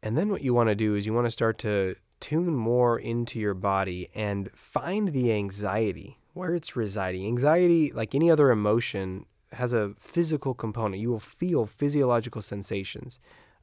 And 0.02 0.18
then 0.18 0.30
what 0.30 0.44
you 0.44 0.54
want 0.54 0.70
to 0.70 0.76
do 0.76 0.96
is 0.96 1.06
you 1.06 1.14
want 1.14 1.26
to 1.28 1.32
start 1.32 1.58
to 1.60 1.96
tune 2.20 2.56
more 2.56 2.98
into 2.98 3.40
your 3.40 3.54
body 3.54 4.10
and 4.16 4.50
find 4.54 5.14
the 5.14 5.32
anxiety 5.34 6.20
where 6.34 6.54
it's 6.54 6.76
residing. 6.76 7.26
Anxiety, 7.26 7.92
like 7.92 8.14
any 8.14 8.30
other 8.30 8.52
emotion, 8.52 9.26
has 9.54 9.74
a 9.74 9.94
physical 9.98 10.54
component. 10.54 11.02
You 11.02 11.10
will 11.10 11.20
feel 11.20 11.66
physiological 11.66 12.42
sensations 12.42 13.20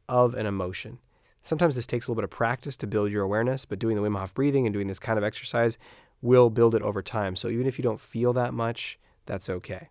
of 0.08 0.34
an 0.34 0.46
emotion. 0.46 0.98
Sometimes 1.42 1.74
this 1.74 1.86
takes 1.86 2.06
a 2.06 2.10
little 2.10 2.20
bit 2.20 2.24
of 2.24 2.30
practice 2.30 2.76
to 2.78 2.86
build 2.86 3.10
your 3.10 3.22
awareness, 3.22 3.64
but 3.64 3.78
doing 3.78 3.96
the 3.96 4.02
Wim 4.02 4.16
Hof 4.16 4.32
breathing 4.32 4.66
and 4.66 4.72
doing 4.72 4.86
this 4.86 4.98
kind 4.98 5.18
of 5.18 5.24
exercise 5.24 5.76
will 6.22 6.48
build 6.48 6.74
it 6.74 6.82
over 6.82 7.02
time. 7.02 7.36
So 7.36 7.48
even 7.48 7.66
if 7.66 7.78
you 7.78 7.82
don't 7.82 8.00
feel 8.00 8.32
that 8.32 8.54
much, 8.54 8.98
that's 9.26 9.50
okay. 9.50 9.88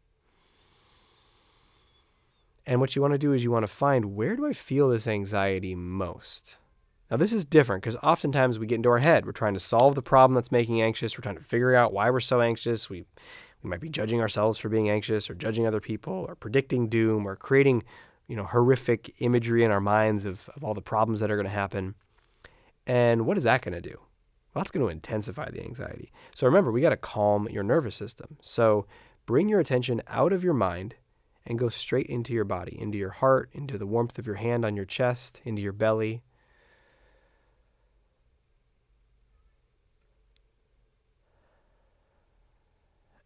And 2.66 2.80
what 2.80 2.96
you 2.96 3.02
want 3.02 3.14
to 3.14 3.20
do 3.20 3.34
is 3.34 3.44
you 3.44 3.52
want 3.52 3.64
to 3.64 3.72
find 3.72 4.16
where 4.16 4.36
do 4.36 4.46
I 4.46 4.54
feel 4.54 4.90
this 4.90 5.08
anxiety 5.08 5.76
most? 5.76 6.58
Now, 7.10 7.18
this 7.18 7.34
is 7.34 7.44
different 7.44 7.84
because 7.84 7.98
oftentimes 7.98 8.58
we 8.58 8.68
get 8.68 8.76
into 8.76 8.90
our 8.90 9.00
head. 9.00 9.26
We're 9.26 9.34
trying 9.34 9.56
to 9.56 9.60
solve 9.60 9.96
the 9.96 10.02
problem 10.02 10.36
that's 10.36 10.52
making 10.52 10.82
anxious. 10.82 11.18
We're 11.18 11.24
trying 11.24 11.38
to 11.38 11.44
figure 11.44 11.76
out 11.76 11.92
why 11.92 12.10
we're 12.10 12.22
so 12.22 12.40
anxious. 12.40 12.90
We, 12.90 13.04
we 13.62 13.70
might 13.70 13.82
be 13.82 13.90
judging 13.90 14.22
ourselves 14.22 14.58
for 14.58 14.70
being 14.70 14.90
anxious 14.90 15.30
or 15.30 15.36
judging 15.36 15.68
other 15.68 15.82
people 15.82 16.14
or 16.14 16.36
predicting 16.36 16.88
doom 16.88 17.28
or 17.28 17.36
creating 17.36 17.84
you 18.32 18.38
know, 18.38 18.46
horrific 18.46 19.14
imagery 19.20 19.66
in 19.66 19.72
our 19.72 19.82
minds 19.82 20.24
of, 20.24 20.50
of 20.56 20.64
all 20.64 20.74
the 20.74 20.82
problems 20.82 21.20
that 21.20 21.30
are 21.30 21.36
going 21.36 21.46
to 21.46 21.52
happen. 21.52 21.96
And 22.88 23.26
what 23.26 23.38
is 23.38 23.44
that 23.44 23.62
going 23.62 23.74
to 23.74 23.82
do? 23.82 24.00
Well, 24.54 24.62
that's 24.62 24.72
going 24.72 24.86
to 24.86 24.92
intensify 24.92 25.50
the 25.50 25.64
anxiety. 25.64 26.12
So 26.36 26.46
remember, 26.46 26.72
we 26.72 26.82
got 26.82 26.90
to 26.90 26.98
calm 26.98 27.48
your 27.50 27.64
nervous 27.64 27.96
system. 27.96 28.38
So 28.42 28.86
bring 29.26 29.48
your 29.48 29.62
attention 29.62 30.02
out 30.08 30.34
of 30.34 30.44
your 30.44 30.54
mind 30.54 30.96
and 31.46 31.58
go 31.58 31.70
straight 31.70 32.08
into 32.08 32.34
your 32.34 32.44
body, 32.44 32.78
into 32.80 32.98
your 32.98 33.12
heart, 33.12 33.50
into 33.54 33.78
the 33.78 33.88
warmth 33.88 34.20
of 34.20 34.28
your 34.28 34.36
hand 34.36 34.66
on 34.66 34.76
your 34.76 34.86
chest, 34.86 35.42
into 35.46 35.62
your 35.62 35.72
belly. 35.72 36.22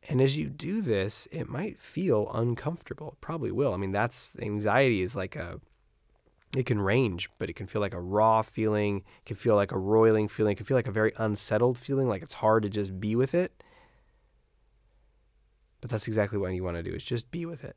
And 0.08 0.22
as 0.22 0.38
you 0.38 0.50
do 0.50 0.82
this, 0.82 1.28
it 1.32 1.50
might 1.50 1.82
feel 1.82 2.30
uncomfortable. 2.32 3.14
It 3.14 3.22
probably 3.22 3.52
will. 3.52 3.74
I 3.74 3.78
mean, 3.78 3.92
that's 3.92 4.38
anxiety 4.40 5.02
is 5.02 5.16
like 5.16 5.36
a, 5.36 5.60
it 6.56 6.66
can 6.66 6.82
range, 6.82 7.30
but 7.40 7.50
it 7.50 7.54
can 7.54 7.68
feel 7.68 7.82
like 7.82 7.94
a 7.94 8.00
raw 8.00 8.42
feeling. 8.42 8.98
It 8.98 9.26
can 9.26 9.36
feel 9.36 9.56
like 9.56 9.72
a 9.72 9.78
roiling 9.78 10.28
feeling. 10.28 10.54
It 10.54 10.58
can 10.58 10.66
feel 10.66 10.78
like 10.78 10.88
a 10.88 10.92
very 10.92 11.12
unsettled 11.18 11.78
feeling, 11.78 12.08
like 12.08 12.22
it's 12.22 12.36
hard 12.36 12.64
to 12.64 12.70
just 12.70 13.00
be 13.00 13.16
with 13.16 13.34
it. 13.34 13.64
But 15.82 15.90
that's 15.90 16.08
exactly 16.08 16.38
what 16.38 16.54
you 16.54 16.64
want 16.64 16.78
to 16.78 16.84
do 16.84 16.94
is 16.94 17.04
just 17.04 17.30
be 17.32 17.46
with 17.46 17.64
it. 17.64 17.76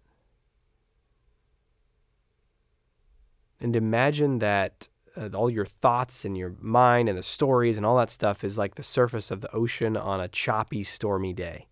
And 3.61 3.75
imagine 3.75 4.39
that 4.39 4.89
uh, 5.17 5.31
all 5.35 5.51
your 5.51 5.67
thoughts 5.67 6.25
and 6.25 6.39
your 6.39 6.55
mind 6.61 7.09
and 7.09 7.19
the 7.19 7.23
stories 7.25 7.77
and 7.77 7.85
all 7.85 7.97
that 7.97 8.11
stuff 8.11 8.45
is 8.45 8.57
like 8.57 8.77
the 8.77 8.83
surface 8.85 9.31
of 9.31 9.41
the 9.41 9.53
ocean 9.53 9.97
on 9.97 10.21
a 10.21 10.29
choppy, 10.29 10.85
stormy 10.85 11.33
day 11.33 11.67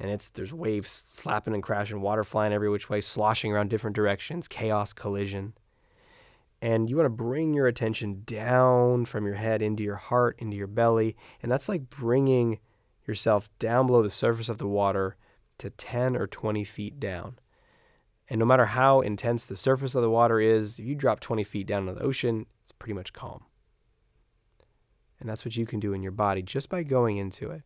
and 0.00 0.10
it's 0.10 0.28
there's 0.28 0.52
waves 0.52 1.02
slapping 1.12 1.54
and 1.54 1.62
crashing, 1.62 2.00
water 2.00 2.24
flying 2.24 2.52
every 2.52 2.70
which 2.70 2.88
way, 2.88 3.00
sloshing 3.00 3.52
around 3.52 3.68
different 3.68 3.96
directions, 3.96 4.46
chaos, 4.46 4.92
collision. 4.92 5.54
And 6.60 6.90
you 6.90 6.96
want 6.96 7.06
to 7.06 7.10
bring 7.10 7.54
your 7.54 7.66
attention 7.66 8.22
down 8.26 9.04
from 9.04 9.26
your 9.26 9.36
head 9.36 9.62
into 9.62 9.82
your 9.82 9.96
heart, 9.96 10.36
into 10.38 10.56
your 10.56 10.66
belly, 10.66 11.16
and 11.42 11.52
that's 11.52 11.68
like 11.68 11.88
bringing 11.88 12.58
yourself 13.06 13.48
down 13.58 13.86
below 13.86 14.02
the 14.02 14.10
surface 14.10 14.48
of 14.48 14.58
the 14.58 14.66
water 14.66 15.16
to 15.58 15.70
10 15.70 16.16
or 16.16 16.26
20 16.26 16.64
feet 16.64 16.98
down. 16.98 17.38
And 18.28 18.38
no 18.38 18.44
matter 18.44 18.66
how 18.66 19.00
intense 19.00 19.44
the 19.44 19.56
surface 19.56 19.94
of 19.94 20.02
the 20.02 20.10
water 20.10 20.40
is, 20.40 20.78
if 20.78 20.84
you 20.84 20.94
drop 20.94 21.20
20 21.20 21.44
feet 21.44 21.66
down 21.66 21.88
into 21.88 21.94
the 21.94 22.04
ocean, 22.04 22.46
it's 22.62 22.72
pretty 22.72 22.92
much 22.92 23.12
calm. 23.12 23.44
And 25.18 25.28
that's 25.28 25.44
what 25.44 25.56
you 25.56 25.66
can 25.66 25.80
do 25.80 25.92
in 25.92 26.02
your 26.02 26.12
body 26.12 26.42
just 26.42 26.68
by 26.68 26.82
going 26.82 27.16
into 27.16 27.50
it. 27.50 27.62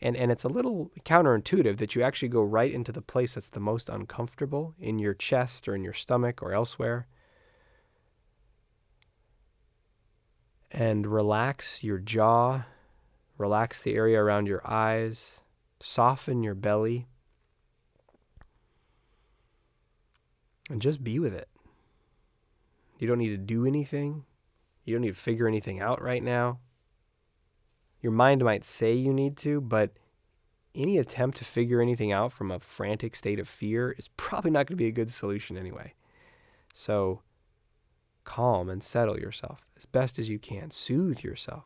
And, 0.00 0.16
and 0.16 0.30
it's 0.32 0.44
a 0.44 0.48
little 0.48 0.90
counterintuitive 1.04 1.76
that 1.78 1.94
you 1.94 2.02
actually 2.02 2.28
go 2.28 2.42
right 2.42 2.72
into 2.72 2.92
the 2.92 3.00
place 3.00 3.34
that's 3.34 3.48
the 3.48 3.60
most 3.60 3.88
uncomfortable 3.88 4.74
in 4.78 4.98
your 4.98 5.14
chest 5.14 5.68
or 5.68 5.74
in 5.74 5.84
your 5.84 5.92
stomach 5.92 6.42
or 6.42 6.52
elsewhere. 6.52 7.06
And 10.72 11.06
relax 11.06 11.84
your 11.84 11.98
jaw, 11.98 12.62
relax 13.36 13.82
the 13.82 13.94
area 13.94 14.20
around 14.20 14.46
your 14.46 14.66
eyes, 14.66 15.42
soften 15.80 16.42
your 16.42 16.54
belly, 16.54 17.06
and 20.70 20.80
just 20.80 21.04
be 21.04 21.18
with 21.18 21.34
it. 21.34 21.48
You 22.98 23.06
don't 23.06 23.18
need 23.18 23.30
to 23.30 23.36
do 23.36 23.66
anything. 23.66 24.24
You 24.84 24.94
don't 24.94 25.02
need 25.02 25.14
to 25.14 25.20
figure 25.20 25.46
anything 25.46 25.80
out 25.80 26.00
right 26.00 26.22
now. 26.22 26.60
Your 28.00 28.12
mind 28.12 28.42
might 28.42 28.64
say 28.64 28.92
you 28.92 29.12
need 29.12 29.36
to, 29.38 29.60
but 29.60 29.90
any 30.74 30.98
attempt 30.98 31.36
to 31.38 31.44
figure 31.44 31.82
anything 31.82 32.12
out 32.12 32.32
from 32.32 32.50
a 32.50 32.58
frantic 32.58 33.14
state 33.14 33.38
of 33.38 33.48
fear 33.48 33.92
is 33.98 34.08
probably 34.16 34.50
not 34.50 34.66
going 34.66 34.76
to 34.76 34.82
be 34.82 34.86
a 34.86 34.92
good 34.92 35.10
solution 35.10 35.58
anyway. 35.58 35.94
So 36.72 37.20
calm 38.24 38.68
and 38.68 38.82
settle 38.82 39.18
yourself 39.18 39.66
as 39.76 39.86
best 39.86 40.18
as 40.18 40.28
you 40.28 40.38
can, 40.38 40.70
soothe 40.70 41.22
yourself. 41.22 41.64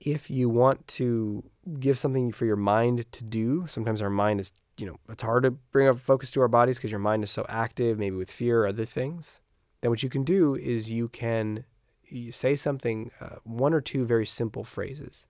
If 0.00 0.30
you 0.30 0.48
want 0.48 0.88
to 0.88 1.44
give 1.78 1.96
something 1.96 2.32
for 2.32 2.44
your 2.44 2.56
mind 2.56 3.04
to 3.12 3.24
do, 3.24 3.66
sometimes 3.68 4.02
our 4.02 4.10
mind 4.10 4.40
is 4.40 4.52
you 4.78 4.86
know, 4.86 4.96
it's 5.08 5.22
hard 5.22 5.42
to 5.44 5.50
bring 5.50 5.86
a 5.86 5.94
focus 5.94 6.30
to 6.32 6.40
our 6.40 6.48
bodies 6.48 6.78
because 6.78 6.90
your 6.90 6.98
mind 6.98 7.22
is 7.22 7.30
so 7.30 7.44
active, 7.48 7.98
maybe 7.98 8.16
with 8.16 8.30
fear 8.30 8.62
or 8.62 8.66
other 8.66 8.86
things. 8.86 9.40
Then 9.80 9.90
what 9.90 10.02
you 10.02 10.08
can 10.08 10.22
do 10.22 10.54
is 10.54 10.90
you 10.90 11.08
can 11.08 11.64
you 12.12 12.32
say 12.32 12.54
something, 12.56 13.10
uh, 13.20 13.36
one 13.44 13.72
or 13.72 13.80
two 13.80 14.04
very 14.04 14.26
simple 14.26 14.64
phrases. 14.64 15.24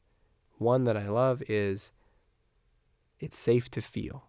One 0.59 0.85
that 0.85 0.97
I 0.97 1.09
love 1.09 1.43
is, 1.49 1.93
it's 3.23 3.39
safe 3.39 3.71
to 3.71 3.81
feel. 3.81 4.25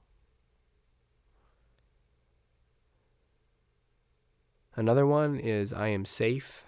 Another 4.75 5.05
one 5.05 5.39
is, 5.39 5.73
I 5.73 5.87
am 5.87 6.05
safe. 6.05 6.63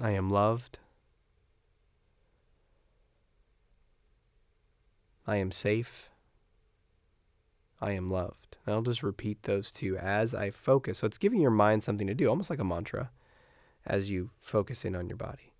I 0.00 0.10
am 0.10 0.28
loved. 0.28 0.80
I 5.26 5.36
am 5.36 5.52
safe. 5.52 6.10
I 7.80 7.92
am 7.92 8.10
loved. 8.10 8.56
And 8.66 8.74
I'll 8.74 8.82
just 8.82 9.02
repeat 9.04 9.44
those 9.44 9.70
two 9.70 9.96
as 9.96 10.34
I 10.34 10.50
focus. 10.50 10.98
So 10.98 11.06
it's 11.06 11.18
giving 11.18 11.40
your 11.40 11.50
mind 11.50 11.84
something 11.84 12.06
to 12.08 12.14
do, 12.14 12.28
almost 12.28 12.50
like 12.50 12.58
a 12.58 12.64
mantra, 12.64 13.10
as 13.86 14.10
you 14.10 14.30
focus 14.40 14.84
in 14.84 14.96
on 14.96 15.08
your 15.08 15.16
body. 15.16 15.51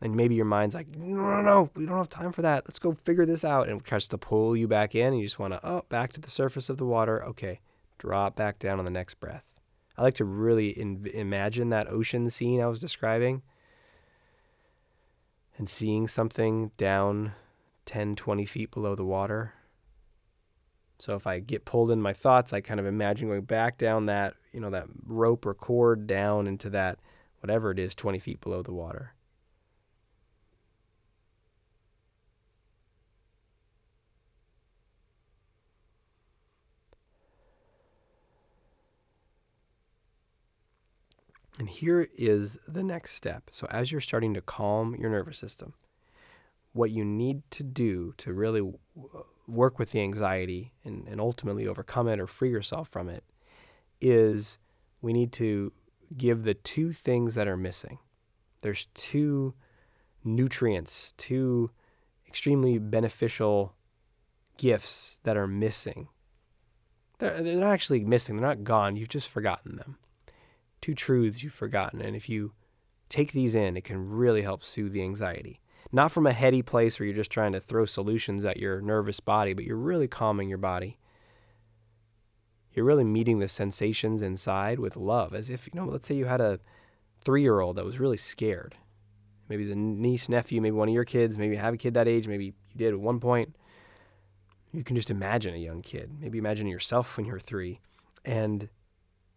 And 0.00 0.14
maybe 0.14 0.34
your 0.34 0.44
mind's 0.44 0.74
like, 0.74 0.94
no, 0.94 1.16
no, 1.16 1.40
no, 1.40 1.70
we 1.74 1.86
don't 1.86 1.96
have 1.96 2.10
time 2.10 2.32
for 2.32 2.42
that. 2.42 2.64
Let's 2.66 2.78
go 2.78 2.92
figure 3.04 3.24
this 3.24 3.44
out. 3.44 3.68
And 3.68 3.80
it 3.80 3.84
to 4.08 4.18
pull 4.18 4.54
you 4.54 4.68
back 4.68 4.94
in. 4.94 5.08
And 5.08 5.18
you 5.18 5.24
just 5.24 5.38
want 5.38 5.54
to, 5.54 5.66
oh, 5.66 5.84
back 5.88 6.12
to 6.12 6.20
the 6.20 6.30
surface 6.30 6.68
of 6.68 6.76
the 6.76 6.84
water. 6.84 7.24
Okay, 7.24 7.60
drop 7.98 8.36
back 8.36 8.58
down 8.58 8.78
on 8.78 8.84
the 8.84 8.90
next 8.90 9.14
breath. 9.14 9.44
I 9.96 10.02
like 10.02 10.14
to 10.16 10.26
really 10.26 10.68
in- 10.68 11.08
imagine 11.14 11.70
that 11.70 11.88
ocean 11.88 12.28
scene 12.28 12.60
I 12.60 12.66
was 12.66 12.80
describing 12.80 13.42
and 15.56 15.66
seeing 15.66 16.06
something 16.06 16.72
down 16.76 17.32
10, 17.86 18.16
20 18.16 18.44
feet 18.44 18.70
below 18.70 18.94
the 18.94 19.04
water 19.04 19.54
so 20.98 21.14
if 21.14 21.26
I 21.26 21.40
get 21.40 21.64
pulled 21.64 21.90
in 21.90 22.00
my 22.00 22.12
thoughts, 22.12 22.52
I 22.52 22.60
kind 22.60 22.80
of 22.80 22.86
imagine 22.86 23.28
going 23.28 23.42
back 23.42 23.76
down 23.78 24.06
that, 24.06 24.34
you 24.52 24.60
know, 24.60 24.70
that 24.70 24.86
rope 25.06 25.44
or 25.44 25.54
cord 25.54 26.06
down 26.06 26.46
into 26.46 26.70
that, 26.70 26.98
whatever 27.40 27.70
it 27.70 27.78
is, 27.78 27.94
20 27.94 28.18
feet 28.18 28.40
below 28.40 28.62
the 28.62 28.72
water. 28.72 29.12
And 41.58 41.68
here 41.68 42.08
is 42.16 42.58
the 42.68 42.84
next 42.84 43.14
step. 43.14 43.44
So, 43.50 43.66
as 43.70 43.90
you're 43.90 44.00
starting 44.00 44.34
to 44.34 44.40
calm 44.40 44.94
your 44.94 45.10
nervous 45.10 45.38
system, 45.38 45.72
what 46.72 46.90
you 46.90 47.04
need 47.04 47.42
to 47.52 47.62
do 47.62 48.12
to 48.18 48.32
really 48.32 48.62
work 49.48 49.78
with 49.78 49.92
the 49.92 50.00
anxiety 50.00 50.72
and, 50.84 51.08
and 51.08 51.20
ultimately 51.20 51.66
overcome 51.66 52.08
it 52.08 52.20
or 52.20 52.26
free 52.26 52.50
yourself 52.50 52.88
from 52.88 53.08
it 53.08 53.24
is 54.00 54.58
we 55.00 55.12
need 55.12 55.32
to 55.32 55.72
give 56.16 56.42
the 56.42 56.54
two 56.54 56.92
things 56.92 57.34
that 57.34 57.48
are 57.48 57.56
missing. 57.56 57.98
There's 58.62 58.86
two 58.94 59.54
nutrients, 60.24 61.14
two 61.16 61.70
extremely 62.28 62.78
beneficial 62.78 63.74
gifts 64.58 65.20
that 65.22 65.36
are 65.36 65.46
missing. 65.46 66.08
They're, 67.18 67.42
they're 67.42 67.56
not 67.56 67.72
actually 67.72 68.00
missing, 68.00 68.36
they're 68.36 68.48
not 68.48 68.64
gone, 68.64 68.96
you've 68.96 69.08
just 69.08 69.28
forgotten 69.28 69.76
them. 69.76 69.96
Two 70.80 70.94
truths 70.94 71.42
you've 71.42 71.52
forgotten. 71.52 72.00
And 72.00 72.14
if 72.16 72.28
you 72.28 72.52
take 73.08 73.32
these 73.32 73.54
in, 73.54 73.76
it 73.76 73.84
can 73.84 74.08
really 74.08 74.42
help 74.42 74.62
soothe 74.62 74.92
the 74.92 75.02
anxiety 75.02 75.60
not 75.92 76.12
from 76.12 76.26
a 76.26 76.32
heady 76.32 76.62
place 76.62 76.98
where 76.98 77.06
you're 77.06 77.16
just 77.16 77.30
trying 77.30 77.52
to 77.52 77.60
throw 77.60 77.84
solutions 77.84 78.44
at 78.44 78.56
your 78.56 78.80
nervous 78.80 79.20
body, 79.20 79.52
but 79.52 79.64
you're 79.64 79.76
really 79.76 80.08
calming 80.08 80.48
your 80.48 80.58
body. 80.58 80.98
you're 82.72 82.84
really 82.84 83.04
meeting 83.04 83.38
the 83.38 83.48
sensations 83.48 84.20
inside 84.20 84.78
with 84.78 84.96
love, 84.96 85.34
as 85.34 85.48
if, 85.48 85.66
you 85.66 85.72
know, 85.74 85.86
let's 85.86 86.06
say 86.06 86.14
you 86.14 86.26
had 86.26 86.42
a 86.42 86.60
three 87.24 87.40
year 87.40 87.60
old 87.60 87.76
that 87.76 87.86
was 87.86 87.98
really 87.98 88.18
scared. 88.18 88.76
Maybe 89.48 89.62
it's 89.62 89.72
a 89.72 89.76
niece, 89.76 90.28
nephew, 90.28 90.60
maybe 90.60 90.76
one 90.76 90.88
of 90.88 90.94
your 90.94 91.04
kids, 91.04 91.38
maybe 91.38 91.54
you 91.54 91.60
have 91.60 91.72
a 91.72 91.78
kid 91.78 91.94
that 91.94 92.06
age, 92.06 92.28
maybe 92.28 92.46
you 92.46 92.52
did 92.76 92.92
at 92.92 93.00
one 93.00 93.18
point. 93.18 93.56
You 94.72 94.84
can 94.84 94.96
just 94.96 95.08
imagine 95.08 95.54
a 95.54 95.58
young 95.58 95.80
kid. 95.80 96.10
Maybe 96.20 96.36
imagine 96.36 96.66
yourself 96.66 97.16
when 97.16 97.24
you're 97.24 97.38
three 97.38 97.80
and 98.24 98.68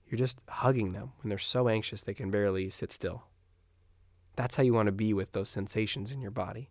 you're 0.10 0.18
just 0.18 0.39
hugging 0.50 0.94
them 0.94 1.13
when 1.22 1.30
they're 1.30 1.38
so 1.38 1.68
anxious 1.70 2.01
they 2.01 2.13
can 2.13 2.32
barely 2.32 2.70
sit 2.70 2.92
still. 2.92 3.24
That's 4.36 4.56
how 4.56 4.63
you 4.63 4.74
want 4.74 4.88
to 4.88 4.94
be 4.94 5.13
with 5.13 5.34
those 5.34 5.50
sensations 5.50 6.12
in 6.12 6.22
your 6.22 6.32
body. 6.32 6.70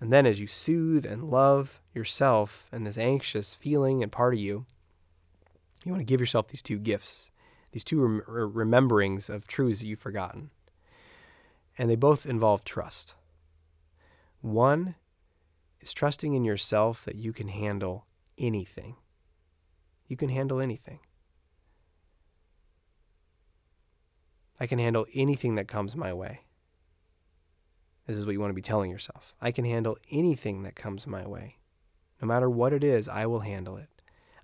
And 0.00 0.12
then 0.12 0.26
as 0.26 0.40
you 0.40 0.46
soothe 0.46 1.06
and 1.06 1.24
love 1.24 1.80
yourself 1.94 2.66
and 2.70 2.86
this 2.86 2.98
anxious 2.98 3.54
feeling 3.54 4.02
and 4.02 4.12
part 4.12 4.34
of 4.34 4.40
you, 4.40 4.66
you 5.84 5.92
want 5.92 6.00
to 6.00 6.04
give 6.04 6.20
yourself 6.20 6.48
these 6.48 6.62
two 6.62 6.78
gifts, 6.78 7.30
these 7.72 7.84
two 7.84 8.00
rem- 8.00 8.22
rememberings 8.26 9.28
of 9.28 9.46
truths 9.46 9.80
that 9.80 9.86
you've 9.86 9.98
forgotten. 9.98 10.50
And 11.76 11.90
they 11.90 11.96
both 11.96 12.26
involve 12.26 12.64
trust. 12.64 13.14
One 14.40 14.94
is 15.80 15.92
trusting 15.92 16.34
in 16.34 16.44
yourself 16.44 17.04
that 17.04 17.16
you 17.16 17.32
can 17.32 17.48
handle 17.48 18.06
anything. 18.38 18.96
You 20.06 20.16
can 20.16 20.28
handle 20.28 20.60
anything. 20.60 21.00
I 24.58 24.66
can 24.66 24.78
handle 24.78 25.06
anything 25.14 25.56
that 25.56 25.68
comes 25.68 25.96
my 25.96 26.12
way. 26.12 26.40
This 28.06 28.16
is 28.16 28.26
what 28.26 28.32
you 28.32 28.40
want 28.40 28.50
to 28.50 28.54
be 28.54 28.62
telling 28.62 28.90
yourself. 28.90 29.34
I 29.40 29.50
can 29.50 29.64
handle 29.64 29.96
anything 30.10 30.62
that 30.62 30.76
comes 30.76 31.06
my 31.06 31.26
way. 31.26 31.56
No 32.20 32.28
matter 32.28 32.48
what 32.48 32.72
it 32.72 32.84
is, 32.84 33.08
I 33.08 33.26
will 33.26 33.40
handle 33.40 33.76
it. 33.76 33.88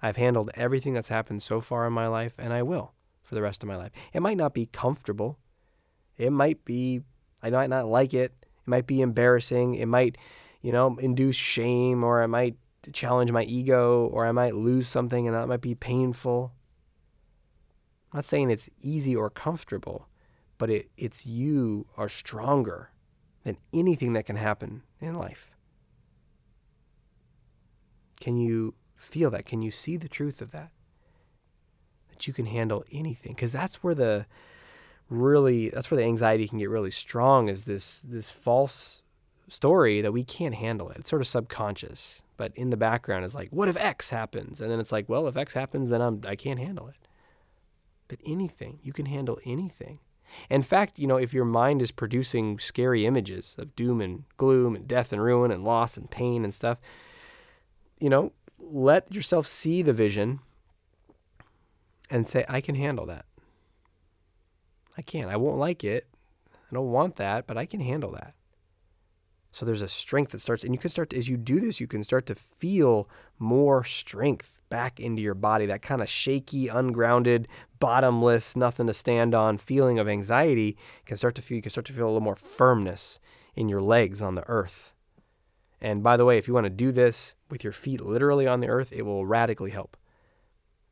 I've 0.02 0.16
handled 0.16 0.50
everything 0.54 0.94
that's 0.94 1.10
happened 1.10 1.42
so 1.42 1.60
far 1.60 1.86
in 1.86 1.92
my 1.92 2.06
life, 2.06 2.34
and 2.38 2.52
I 2.52 2.62
will 2.62 2.94
for 3.22 3.34
the 3.34 3.42
rest 3.42 3.62
of 3.62 3.68
my 3.68 3.76
life. 3.76 3.92
It 4.12 4.20
might 4.20 4.38
not 4.38 4.54
be 4.54 4.66
comfortable. 4.66 5.38
It 6.16 6.30
might 6.30 6.64
be, 6.64 7.02
I 7.42 7.50
might 7.50 7.70
not 7.70 7.86
like 7.86 8.14
it. 8.14 8.32
It 8.42 8.66
might 8.66 8.86
be 8.86 9.02
embarrassing. 9.02 9.74
It 9.74 9.86
might, 9.86 10.16
you 10.62 10.72
know, 10.72 10.96
induce 10.98 11.36
shame, 11.36 12.02
or 12.02 12.22
I 12.22 12.26
might 12.26 12.56
challenge 12.92 13.30
my 13.30 13.44
ego, 13.44 14.06
or 14.06 14.26
I 14.26 14.32
might 14.32 14.54
lose 14.54 14.88
something, 14.88 15.26
and 15.26 15.36
that 15.36 15.48
might 15.48 15.60
be 15.60 15.74
painful. 15.74 16.52
I'm 18.12 18.18
not 18.18 18.24
saying 18.24 18.50
it's 18.50 18.68
easy 18.80 19.14
or 19.14 19.30
comfortable, 19.30 20.08
but 20.58 20.70
it, 20.70 20.90
it's 20.96 21.26
you 21.26 21.86
are 21.96 22.08
stronger 22.08 22.90
than 23.44 23.56
anything 23.72 24.12
that 24.14 24.26
can 24.26 24.36
happen 24.36 24.82
in 25.00 25.14
life. 25.14 25.50
Can 28.20 28.36
you 28.36 28.74
feel 28.96 29.30
that? 29.30 29.46
Can 29.46 29.62
you 29.62 29.70
see 29.70 29.96
the 29.96 30.08
truth 30.08 30.42
of 30.42 30.52
that? 30.52 30.70
That 32.10 32.26
you 32.26 32.32
can 32.32 32.46
handle 32.46 32.84
anything 32.92 33.32
because 33.32 33.52
that's 33.52 33.82
where 33.82 33.94
the 33.94 34.26
really 35.08 35.70
that's 35.70 35.90
where 35.90 36.00
the 36.00 36.06
anxiety 36.06 36.46
can 36.46 36.58
get 36.58 36.68
really 36.68 36.90
strong 36.90 37.48
is 37.48 37.64
this 37.64 38.00
this 38.00 38.30
false 38.30 39.02
story 39.48 40.00
that 40.00 40.12
we 40.12 40.22
can't 40.22 40.54
handle 40.54 40.90
it. 40.90 40.98
It's 40.98 41.10
sort 41.10 41.22
of 41.22 41.28
subconscious, 41.28 42.22
but 42.36 42.54
in 42.56 42.70
the 42.70 42.76
background 42.76 43.24
is 43.24 43.34
like, 43.34 43.48
what 43.50 43.68
if 43.68 43.76
X 43.76 44.10
happens? 44.10 44.60
And 44.60 44.70
then 44.70 44.78
it's 44.80 44.92
like, 44.92 45.08
well, 45.08 45.26
if 45.26 45.36
X 45.36 45.54
happens, 45.54 45.90
then 45.90 46.00
I'm 46.00 46.22
I 46.26 46.36
can't 46.36 46.58
handle 46.58 46.88
it. 46.88 46.96
But 48.10 48.18
anything, 48.26 48.80
you 48.82 48.92
can 48.92 49.06
handle 49.06 49.38
anything. 49.46 50.00
In 50.50 50.62
fact, 50.62 50.98
you 50.98 51.06
know, 51.06 51.16
if 51.16 51.32
your 51.32 51.44
mind 51.44 51.80
is 51.80 51.92
producing 51.92 52.58
scary 52.58 53.06
images 53.06 53.54
of 53.56 53.76
doom 53.76 54.00
and 54.00 54.24
gloom 54.36 54.74
and 54.74 54.88
death 54.88 55.12
and 55.12 55.22
ruin 55.22 55.52
and 55.52 55.62
loss 55.62 55.96
and 55.96 56.10
pain 56.10 56.42
and 56.42 56.52
stuff, 56.52 56.78
you 58.00 58.10
know, 58.10 58.32
let 58.58 59.14
yourself 59.14 59.46
see 59.46 59.80
the 59.80 59.92
vision 59.92 60.40
and 62.10 62.26
say, 62.26 62.44
I 62.48 62.60
can 62.60 62.74
handle 62.74 63.06
that. 63.06 63.26
I 64.98 65.02
can. 65.02 65.28
I 65.28 65.36
won't 65.36 65.58
like 65.58 65.84
it. 65.84 66.08
I 66.52 66.74
don't 66.74 66.90
want 66.90 67.14
that, 67.14 67.46
but 67.46 67.56
I 67.56 67.64
can 67.64 67.78
handle 67.78 68.10
that. 68.10 68.34
So 69.52 69.66
there's 69.66 69.82
a 69.82 69.88
strength 69.88 70.30
that 70.30 70.40
starts, 70.40 70.62
and 70.62 70.72
you 70.72 70.78
can 70.78 70.90
start, 70.90 71.10
to, 71.10 71.16
as 71.16 71.28
you 71.28 71.36
do 71.36 71.58
this, 71.58 71.80
you 71.80 71.88
can 71.88 72.04
start 72.04 72.26
to 72.26 72.34
feel 72.36 73.08
more 73.38 73.82
strength 73.82 74.58
back 74.68 75.00
into 75.00 75.20
your 75.20 75.34
body. 75.34 75.66
That 75.66 75.82
kind 75.82 76.00
of 76.00 76.08
shaky, 76.08 76.68
ungrounded, 76.68 77.48
bottomless, 77.80 78.54
nothing 78.54 78.86
to 78.86 78.94
stand 78.94 79.34
on 79.34 79.58
feeling 79.58 79.98
of 79.98 80.08
anxiety 80.08 80.76
can 81.04 81.16
start 81.16 81.34
to 81.34 81.42
feel, 81.42 81.56
you 81.56 81.62
can 81.62 81.70
start 81.70 81.86
to 81.86 81.92
feel 81.92 82.04
a 82.04 82.06
little 82.06 82.20
more 82.20 82.36
firmness 82.36 83.18
in 83.56 83.68
your 83.68 83.80
legs 83.80 84.22
on 84.22 84.36
the 84.36 84.48
earth. 84.48 84.94
And 85.80 86.02
by 86.02 86.16
the 86.16 86.24
way, 86.24 86.38
if 86.38 86.46
you 86.46 86.54
want 86.54 86.66
to 86.66 86.70
do 86.70 86.92
this 86.92 87.34
with 87.50 87.64
your 87.64 87.72
feet 87.72 88.00
literally 88.00 88.46
on 88.46 88.60
the 88.60 88.68
earth, 88.68 88.92
it 88.92 89.02
will 89.02 89.26
radically 89.26 89.70
help 89.70 89.96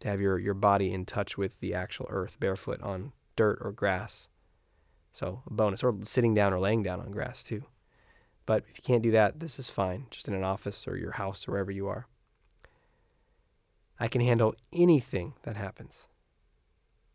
to 0.00 0.08
have 0.08 0.20
your, 0.20 0.38
your 0.38 0.54
body 0.54 0.92
in 0.92 1.04
touch 1.04 1.38
with 1.38 1.60
the 1.60 1.74
actual 1.74 2.06
earth, 2.08 2.40
barefoot 2.40 2.80
on 2.82 3.12
dirt 3.36 3.58
or 3.60 3.70
grass. 3.70 4.28
So 5.12 5.42
a 5.46 5.52
bonus, 5.52 5.84
or 5.84 5.94
sitting 6.02 6.34
down 6.34 6.52
or 6.52 6.58
laying 6.58 6.82
down 6.82 7.00
on 7.00 7.10
grass 7.10 7.42
too. 7.42 7.64
But 8.48 8.64
if 8.70 8.78
you 8.78 8.82
can't 8.82 9.02
do 9.02 9.10
that, 9.10 9.40
this 9.40 9.58
is 9.58 9.68
fine, 9.68 10.06
just 10.10 10.26
in 10.26 10.32
an 10.32 10.42
office 10.42 10.88
or 10.88 10.96
your 10.96 11.12
house 11.12 11.46
or 11.46 11.52
wherever 11.52 11.70
you 11.70 11.86
are. 11.86 12.06
I 14.00 14.08
can 14.08 14.22
handle 14.22 14.54
anything 14.72 15.34
that 15.42 15.58
happens. 15.58 16.08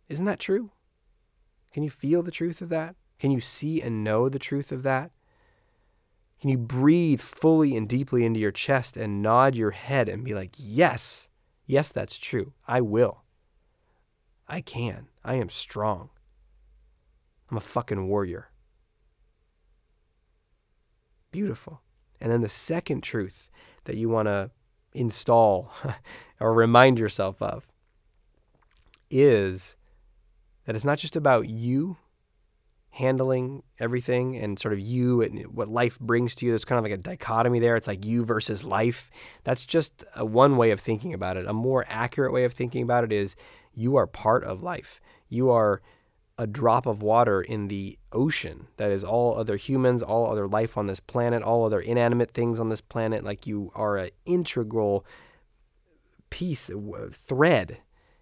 Isn't 0.08 0.26
that 0.26 0.39
true? 0.39 0.69
Can 1.74 1.82
you 1.82 1.89
feel 1.89 2.22
the 2.22 2.30
truth 2.30 2.62
of 2.62 2.69
that? 2.69 2.96
Can 3.17 3.32
you 3.32 3.41
see 3.41 3.82
and 3.82 4.04
know 4.04 4.30
the 4.30 4.38
truth 4.38 4.72
of 4.72 4.84
that? 4.84 5.10
Can 6.39 6.52
you 6.52 6.58
breathe 6.60 7.22
fully 7.22 7.76
and 7.76 7.89
deeply 7.89 8.26
into 8.26 8.39
your 8.39 8.52
chest 8.52 8.96
and 8.96 9.24
nod 9.24 9.58
your 9.58 9.72
head 9.72 10.08
and 10.08 10.24
be 10.24 10.36
like, 10.36 10.52
yes, 10.56 11.30
yes, 11.65 11.89
that's 11.89 12.19
true. 12.19 12.54
I 12.67 12.82
will. 12.82 13.24
I 14.48 14.62
can. 14.62 15.08
I 15.26 15.34
am 15.34 15.50
strong. 15.50 16.12
I'm 17.50 17.58
a 17.58 17.60
fucking 17.60 18.08
warrior. 18.08 18.52
Beautiful. 21.34 21.82
And 22.22 22.32
then 22.32 22.41
the 22.41 22.48
second 22.48 23.02
truth 23.02 23.50
that 23.86 23.98
you 23.98 24.08
want 24.08 24.28
to 24.28 24.52
install 24.93 25.74
or 26.39 26.54
remind 26.54 27.00
yourself 27.00 27.41
of 27.41 27.67
is 29.10 29.76
that 30.65 30.76
it's 30.76 30.86
not 30.86 31.00
just 31.00 31.15
about 31.15 31.50
you 31.50 31.98
handling 32.91 33.63
everything 33.80 34.38
and 34.38 34.60
sort 34.60 34.76
of 34.76 34.80
you 34.80 35.24
and 35.24 35.43
what 35.48 35.67
life 35.67 36.00
brings 36.00 36.36
to 36.36 36.46
you. 36.46 36.52
There's 36.52 36.65
kind 36.65 36.78
of 36.78 36.84
like 36.84 37.00
a 37.00 37.02
dichotomy 37.02 37.60
there. 37.60 37.76
It's 37.76 37.88
like 37.88 38.06
you 38.06 38.24
versus 38.24 38.63
life. 38.63 39.10
That's 39.43 39.65
just 39.65 40.06
one 40.15 40.56
way 40.56 40.69
of 40.69 40.80
thinking 40.80 41.15
about 41.15 41.36
it. 41.36 41.48
A 41.48 41.54
more 41.54 41.84
accurate 41.89 42.32
way 42.32 42.43
of 42.43 42.54
thinking 42.54 42.84
about 42.84 43.04
it 43.04 43.12
is 43.12 43.36
you 43.74 43.96
are 43.96 44.06
part 44.06 44.43
of 44.43 44.62
life. 44.62 45.02
You 45.30 45.50
are 45.50 45.82
a 46.38 46.48
drop 46.48 46.86
of 46.86 47.02
water 47.02 47.41
in 47.41 47.67
the 47.67 47.98
ocean 48.12 48.67
that 48.78 48.91
is 48.91 49.04
all 49.04 49.38
other 49.38 49.56
humans, 49.56 50.02
all 50.02 50.32
other 50.32 50.48
life 50.48 50.78
on 50.78 50.88
this 50.88 51.00
planet, 51.00 51.43
all 51.43 51.65
other 51.65 51.80
inanimate 51.80 52.32
things 52.32 52.60
on 52.60 52.69
this 52.69 52.82
planet. 52.82 53.24
Like 53.24 53.46
you 53.46 53.72
are 53.76 53.98
an 53.98 54.10
integral 54.26 55.06
piece, 56.30 56.72
thread 57.12 57.78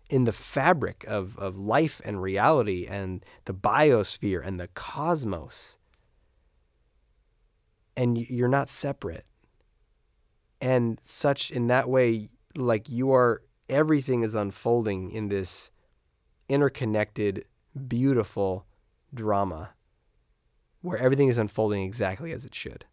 in 0.10 0.26
the 0.26 0.34
fabric 0.34 1.06
of, 1.08 1.38
of 1.40 1.58
life 1.58 2.02
and 2.04 2.22
reality 2.22 2.86
and 2.86 3.26
the 3.46 3.54
biosphere 3.54 4.46
and 4.46 4.60
the 4.60 4.68
cosmos. 4.68 5.78
And 7.96 8.18
you're 8.18 8.50
not 8.50 8.68
separate. 8.68 9.26
And 10.60 11.00
such 11.06 11.50
in 11.50 11.68
that 11.68 11.90
way, 11.90 12.28
like 12.58 12.90
you 12.90 13.14
are, 13.14 13.42
everything 13.70 14.22
is 14.22 14.36
unfolding 14.36 15.10
in 15.10 15.30
this 15.30 15.72
interconnected, 16.50 17.46
beautiful 17.88 18.66
drama 19.14 19.72
where 20.82 20.98
everything 20.98 21.28
is 21.28 21.38
unfolding 21.38 21.84
exactly 21.84 22.32
as 22.32 22.46
it 22.46 22.56
should 22.56 22.86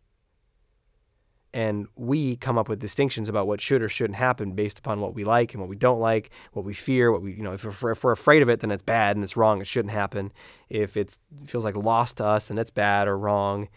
and 1.54 1.86
we 1.96 2.36
come 2.36 2.58
up 2.58 2.68
with 2.68 2.78
distinctions 2.78 3.28
about 3.28 3.46
what 3.46 3.60
should 3.60 3.82
or 3.82 3.88
shouldn't 3.88 4.18
happen 4.18 4.52
based 4.52 4.78
upon 4.78 5.00
what 5.00 5.14
we 5.14 5.24
like 5.24 5.54
and 5.54 5.60
what 5.60 5.70
we 5.70 5.76
don't 5.76 5.98
like, 5.98 6.30
what 6.52 6.64
we 6.64 6.74
fear, 6.74 7.10
what 7.10 7.22
we 7.22 7.32
you 7.32 7.42
know 7.42 7.52
if 7.52 7.64
we're, 7.64 7.92
if 7.92 8.04
we're 8.04 8.12
afraid 8.12 8.42
of 8.42 8.50
it, 8.50 8.60
then 8.60 8.70
it's 8.70 8.82
bad 8.82 9.16
and 9.16 9.24
it's 9.24 9.36
wrong. 9.36 9.60
It 9.60 9.66
shouldn't 9.66 9.94
happen. 9.94 10.32
If 10.68 10.96
it 10.96 11.18
feels 11.46 11.64
like 11.64 11.76
lost 11.76 12.18
to 12.18 12.26
us, 12.26 12.48
then 12.48 12.58
it's 12.58 12.70
bad 12.70 13.08
or 13.08 13.16
wrong. 13.16 13.68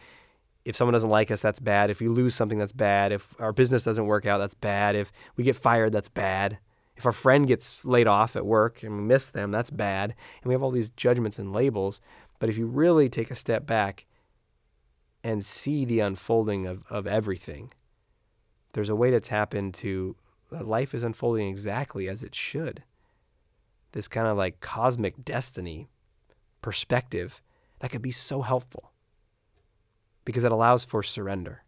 If 0.65 0.75
someone 0.75 0.93
doesn't 0.93 1.09
like 1.09 1.31
us, 1.31 1.41
that's 1.41 1.59
bad. 1.59 1.89
If 1.89 2.01
we 2.01 2.07
lose 2.07 2.35
something, 2.35 2.59
that's 2.59 2.73
bad. 2.73 3.11
If 3.11 3.33
our 3.39 3.53
business 3.53 3.83
doesn't 3.83 4.05
work 4.05 4.25
out, 4.25 4.37
that's 4.37 4.53
bad. 4.53 4.95
If 4.95 5.11
we 5.35 5.43
get 5.43 5.55
fired, 5.55 5.91
that's 5.91 6.09
bad. 6.09 6.59
If 7.01 7.05
our 7.07 7.11
friend 7.11 7.47
gets 7.47 7.83
laid 7.83 8.05
off 8.05 8.35
at 8.35 8.45
work 8.45 8.83
and 8.83 8.95
we 8.95 9.01
miss 9.01 9.25
them, 9.25 9.49
that's 9.49 9.71
bad. 9.71 10.13
And 10.43 10.47
we 10.47 10.53
have 10.53 10.61
all 10.61 10.69
these 10.69 10.91
judgments 10.91 11.39
and 11.39 11.51
labels. 11.51 11.99
But 12.37 12.47
if 12.47 12.59
you 12.59 12.67
really 12.67 13.09
take 13.09 13.31
a 13.31 13.35
step 13.35 13.65
back 13.65 14.05
and 15.23 15.43
see 15.43 15.83
the 15.83 15.99
unfolding 15.99 16.67
of, 16.67 16.85
of 16.91 17.07
everything. 17.07 17.73
There's 18.73 18.89
a 18.89 18.95
way 18.95 19.09
to 19.09 19.19
tap 19.19 19.55
into 19.55 20.15
life 20.51 20.93
is 20.93 21.01
unfolding 21.01 21.49
exactly 21.49 22.07
as 22.07 22.21
it 22.21 22.35
should. 22.35 22.83
This 23.93 24.07
kind 24.07 24.27
of 24.27 24.37
like 24.37 24.59
cosmic 24.59 25.25
destiny 25.25 25.89
perspective 26.61 27.41
that 27.79 27.89
could 27.89 28.03
be 28.03 28.11
so 28.11 28.43
helpful 28.43 28.91
because 30.23 30.43
it 30.43 30.51
allows 30.51 30.83
for 30.83 31.01
surrender. 31.01 31.63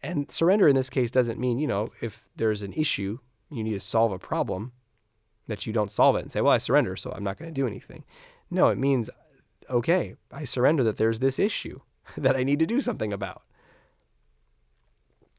And 0.00 0.30
surrender 0.30 0.68
in 0.68 0.76
this 0.76 0.90
case 0.90 1.10
doesn't 1.10 1.40
mean, 1.40 1.58
you 1.58 1.66
know, 1.66 1.90
if 2.00 2.28
there's 2.36 2.62
an 2.62 2.72
issue, 2.74 3.18
you 3.50 3.64
need 3.64 3.72
to 3.72 3.80
solve 3.80 4.12
a 4.12 4.18
problem, 4.18 4.72
that 5.46 5.66
you 5.66 5.72
don't 5.72 5.90
solve 5.90 6.16
it 6.16 6.22
and 6.22 6.32
say, 6.32 6.40
well, 6.40 6.52
I 6.52 6.58
surrender, 6.58 6.94
so 6.96 7.12
I'm 7.12 7.24
not 7.24 7.38
going 7.38 7.50
to 7.50 7.54
do 7.54 7.66
anything. 7.66 8.04
No, 8.50 8.68
it 8.68 8.78
means, 8.78 9.10
okay, 9.68 10.14
I 10.30 10.44
surrender 10.44 10.84
that 10.84 10.96
there's 10.96 11.18
this 11.18 11.38
issue 11.38 11.80
that 12.16 12.36
I 12.36 12.44
need 12.44 12.58
to 12.60 12.66
do 12.66 12.80
something 12.80 13.12
about. 13.12 13.42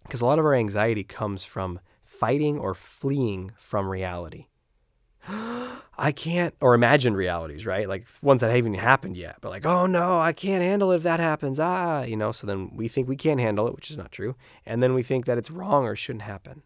Because 0.04 0.22
a 0.22 0.26
lot 0.26 0.40
of 0.40 0.46
our 0.46 0.56
anxiety 0.56 1.04
comes 1.04 1.44
from 1.44 1.80
fighting 2.04 2.58
or 2.58 2.74
fleeing 2.74 3.52
from 3.58 3.88
reality. 3.88 4.48
I 6.02 6.14
can't, 6.14 6.56
or 6.62 6.74
imagined 6.74 7.18
realities, 7.18 7.66
right? 7.66 7.88
Like 7.88 8.08
ones 8.24 8.40
that 8.40 8.48
haven't 8.48 8.58
even 8.58 8.74
happened 8.74 9.18
yet, 9.18 9.38
but 9.42 9.50
like, 9.50 9.66
oh 9.66 9.86
no, 9.86 10.18
I 10.20 10.32
can't 10.32 10.64
handle 10.64 10.92
it 10.92 10.98
if 10.98 11.04
that 11.04 11.20
happens. 11.20 11.60
Ah, 11.60 12.04
you 12.04 12.16
know, 12.16 12.32
so 12.32 12.48
then 12.48 12.72
we 12.74 12.88
think 12.88 13.08
we 13.08 13.18
can't 13.18 13.40
handle 13.40 13.68
it, 13.68 13.76
which 13.76 13.92
is 13.92 13.98
not 13.98 14.12
true. 14.12 14.36
And 14.66 14.82
then 14.82 14.94
we 14.94 15.04
think 15.04 15.26
that 15.26 15.38
it's 15.38 15.52
wrong 15.52 15.86
or 15.86 15.96
shouldn't 15.96 16.24
happen. 16.24 16.64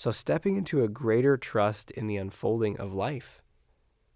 So 0.00 0.10
stepping 0.10 0.56
into 0.56 0.82
a 0.82 0.88
greater 0.88 1.36
trust 1.36 1.90
in 1.90 2.06
the 2.06 2.16
unfolding 2.16 2.80
of 2.80 2.94
life. 2.94 3.42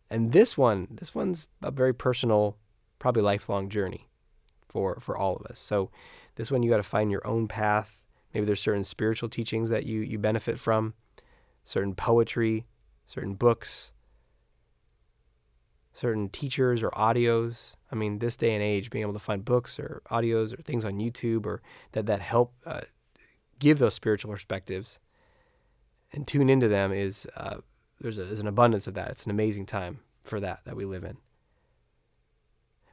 And 0.08 0.32
this 0.32 0.56
one, 0.56 0.88
this 0.90 1.14
one's 1.14 1.46
a 1.62 1.70
very 1.70 1.92
personal, 1.92 2.56
probably 2.98 3.20
lifelong 3.20 3.68
journey 3.68 4.08
for 4.66 4.98
for 4.98 5.14
all 5.14 5.36
of 5.36 5.44
us. 5.44 5.58
So 5.58 5.90
this 6.36 6.50
one 6.50 6.62
you 6.62 6.70
got 6.70 6.78
to 6.78 6.82
find 6.82 7.10
your 7.10 7.26
own 7.26 7.48
path. 7.48 8.02
Maybe 8.32 8.46
there's 8.46 8.62
certain 8.62 8.82
spiritual 8.82 9.28
teachings 9.28 9.68
that 9.68 9.84
you 9.84 10.00
you 10.00 10.18
benefit 10.18 10.58
from, 10.58 10.94
certain 11.64 11.94
poetry, 11.94 12.64
certain 13.04 13.34
books, 13.34 13.92
certain 15.92 16.30
teachers 16.30 16.82
or 16.82 16.92
audios. 16.92 17.76
I 17.92 17.94
mean, 17.94 18.20
this 18.20 18.38
day 18.38 18.54
and 18.54 18.62
age, 18.62 18.88
being 18.88 19.02
able 19.02 19.12
to 19.12 19.18
find 19.18 19.44
books 19.44 19.78
or 19.78 20.00
audios 20.10 20.58
or 20.58 20.62
things 20.62 20.86
on 20.86 20.94
YouTube 20.94 21.44
or 21.44 21.60
that 21.92 22.06
that 22.06 22.22
help 22.22 22.54
uh, 22.64 22.80
give 23.58 23.78
those 23.78 23.92
spiritual 23.92 24.32
perspectives 24.32 24.98
and 26.14 26.26
tune 26.26 26.48
into 26.48 26.68
them 26.68 26.92
is 26.92 27.26
uh, 27.36 27.56
there's, 28.00 28.18
a, 28.18 28.24
there's 28.24 28.40
an 28.40 28.46
abundance 28.46 28.86
of 28.86 28.94
that. 28.94 29.10
It's 29.10 29.24
an 29.24 29.30
amazing 29.30 29.66
time 29.66 30.00
for 30.22 30.40
that 30.40 30.60
that 30.64 30.76
we 30.76 30.84
live 30.84 31.04
in. 31.04 31.18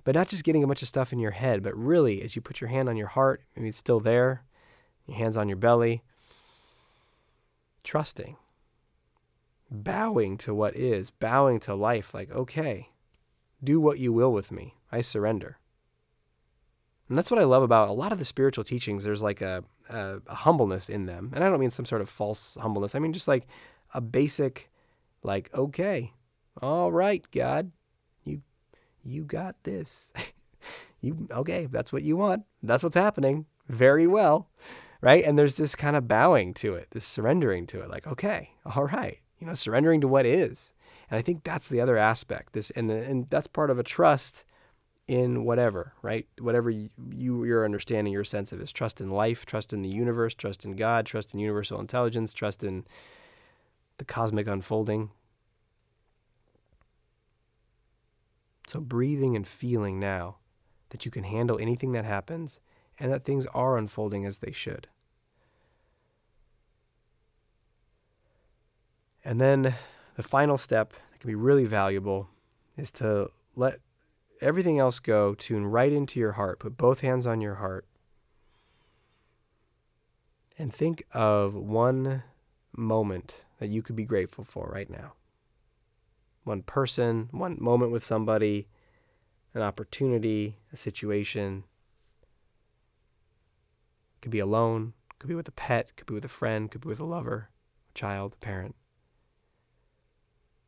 But 0.03 0.15
not 0.15 0.29
just 0.29 0.43
getting 0.43 0.63
a 0.63 0.67
bunch 0.67 0.81
of 0.81 0.87
stuff 0.87 1.13
in 1.13 1.19
your 1.19 1.31
head, 1.31 1.61
but 1.61 1.77
really, 1.77 2.21
as 2.21 2.35
you 2.35 2.41
put 2.41 2.59
your 2.59 2.69
hand 2.69 2.89
on 2.89 2.97
your 2.97 3.07
heart, 3.07 3.43
maybe 3.55 3.69
it's 3.69 3.77
still 3.77 3.99
there, 3.99 4.43
your 5.05 5.17
hands 5.17 5.37
on 5.37 5.47
your 5.47 5.57
belly, 5.57 6.01
trusting, 7.83 8.35
bowing 9.69 10.37
to 10.39 10.53
what 10.53 10.75
is, 10.75 11.11
bowing 11.11 11.59
to 11.61 11.75
life, 11.75 12.13
like, 12.13 12.31
okay, 12.31 12.89
do 13.63 13.79
what 13.79 13.99
you 13.99 14.11
will 14.11 14.33
with 14.33 14.51
me. 14.51 14.75
I 14.91 15.01
surrender. 15.01 15.57
And 17.11 17.17
that's 17.17 17.29
what 17.29 17.41
I 17.41 17.43
love 17.43 17.61
about 17.61 17.89
a 17.89 17.91
lot 17.91 18.13
of 18.13 18.19
the 18.19 18.25
spiritual 18.25 18.63
teachings. 18.63 19.03
There's 19.03 19.21
like 19.21 19.41
a, 19.41 19.65
a, 19.89 20.19
a, 20.27 20.33
humbleness 20.33 20.87
in 20.87 21.07
them. 21.07 21.33
And 21.35 21.43
I 21.43 21.49
don't 21.49 21.59
mean 21.59 21.69
some 21.69 21.85
sort 21.85 22.01
of 22.01 22.07
false 22.07 22.57
humbleness. 22.61 22.95
I 22.95 22.99
mean 22.99 23.11
just 23.11 23.27
like 23.27 23.47
a 23.93 23.99
basic, 23.99 24.71
like, 25.21 25.53
okay, 25.53 26.13
all 26.61 26.89
right, 26.89 27.21
God, 27.31 27.73
you 28.23 28.43
you 29.03 29.25
got 29.25 29.57
this. 29.63 30.13
you 31.01 31.27
okay, 31.31 31.67
that's 31.69 31.91
what 31.91 32.03
you 32.03 32.15
want. 32.15 32.45
That's 32.63 32.81
what's 32.81 32.95
happening. 32.95 33.45
Very 33.67 34.07
well. 34.07 34.47
Right? 35.01 35.25
And 35.25 35.37
there's 35.37 35.55
this 35.55 35.75
kind 35.75 35.97
of 35.97 36.07
bowing 36.07 36.53
to 36.55 36.75
it, 36.75 36.91
this 36.91 37.05
surrendering 37.05 37.67
to 37.67 37.81
it, 37.81 37.89
like, 37.89 38.07
okay, 38.07 38.51
all 38.65 38.85
right 38.85 39.19
you 39.41 39.47
know, 39.47 39.53
surrendering 39.55 39.99
to 39.99 40.07
what 40.07 40.25
is. 40.25 40.73
And 41.09 41.17
I 41.17 41.21
think 41.21 41.43
that's 41.43 41.67
the 41.67 41.81
other 41.81 41.97
aspect. 41.97 42.53
This 42.53 42.69
and 42.69 42.89
and 42.89 43.29
that's 43.29 43.47
part 43.47 43.69
of 43.69 43.79
a 43.79 43.83
trust 43.83 44.45
in 45.11 45.43
whatever, 45.43 45.91
right? 46.01 46.25
Whatever 46.39 46.69
you, 46.69 46.89
you 47.13 47.43
your 47.43 47.65
understanding, 47.65 48.13
your 48.13 48.23
sense 48.23 48.53
of 48.53 48.61
is 48.61 48.71
trust 48.71 49.01
in 49.01 49.11
life, 49.11 49.45
trust 49.45 49.73
in 49.73 49.81
the 49.81 49.89
universe, 49.89 50.33
trust 50.33 50.63
in 50.63 50.77
God, 50.77 51.05
trust 51.05 51.33
in 51.33 51.39
universal 51.41 51.81
intelligence, 51.81 52.31
trust 52.31 52.63
in 52.63 52.85
the 53.97 54.05
cosmic 54.05 54.47
unfolding. 54.47 55.09
So 58.67 58.79
breathing 58.79 59.35
and 59.35 59.45
feeling 59.45 59.99
now 59.99 60.37
that 60.91 61.03
you 61.03 61.11
can 61.11 61.25
handle 61.25 61.59
anything 61.59 61.91
that 61.91 62.05
happens 62.05 62.61
and 62.97 63.11
that 63.11 63.25
things 63.25 63.45
are 63.47 63.77
unfolding 63.77 64.25
as 64.25 64.37
they 64.37 64.53
should. 64.53 64.87
And 69.25 69.41
then 69.41 69.75
the 70.15 70.23
final 70.23 70.57
step 70.57 70.93
that 71.11 71.19
can 71.19 71.27
be 71.27 71.35
really 71.35 71.65
valuable 71.65 72.29
is 72.77 72.91
to 72.93 73.29
let 73.57 73.81
everything 74.41 74.79
else 74.79 74.99
go, 74.99 75.33
tune 75.33 75.65
right 75.65 75.91
into 75.91 76.19
your 76.19 76.33
heart, 76.33 76.59
put 76.59 76.77
both 76.77 77.01
hands 77.01 77.25
on 77.27 77.41
your 77.41 77.55
heart, 77.55 77.85
and 80.57 80.73
think 80.73 81.03
of 81.13 81.55
one 81.55 82.23
moment 82.75 83.41
that 83.59 83.69
you 83.69 83.81
could 83.81 83.95
be 83.95 84.05
grateful 84.05 84.43
for 84.43 84.71
right 84.73 84.89
now. 84.89 85.13
One 86.43 86.63
person, 86.63 87.29
one 87.31 87.57
moment 87.59 87.91
with 87.91 88.03
somebody, 88.03 88.67
an 89.53 89.61
opportunity, 89.61 90.57
a 90.71 90.77
situation. 90.77 91.63
Could 94.21 94.31
be 94.31 94.39
alone, 94.39 94.93
could 95.19 95.27
be 95.27 95.35
with 95.35 95.47
a 95.47 95.51
pet, 95.51 95.95
could 95.95 96.07
be 96.07 96.13
with 96.13 96.25
a 96.25 96.29
friend, 96.29 96.69
could 96.69 96.81
be 96.81 96.89
with 96.89 96.99
a 96.99 97.05
lover, 97.05 97.49
a 97.89 97.97
child, 97.97 98.33
a 98.33 98.37
parent. 98.37 98.75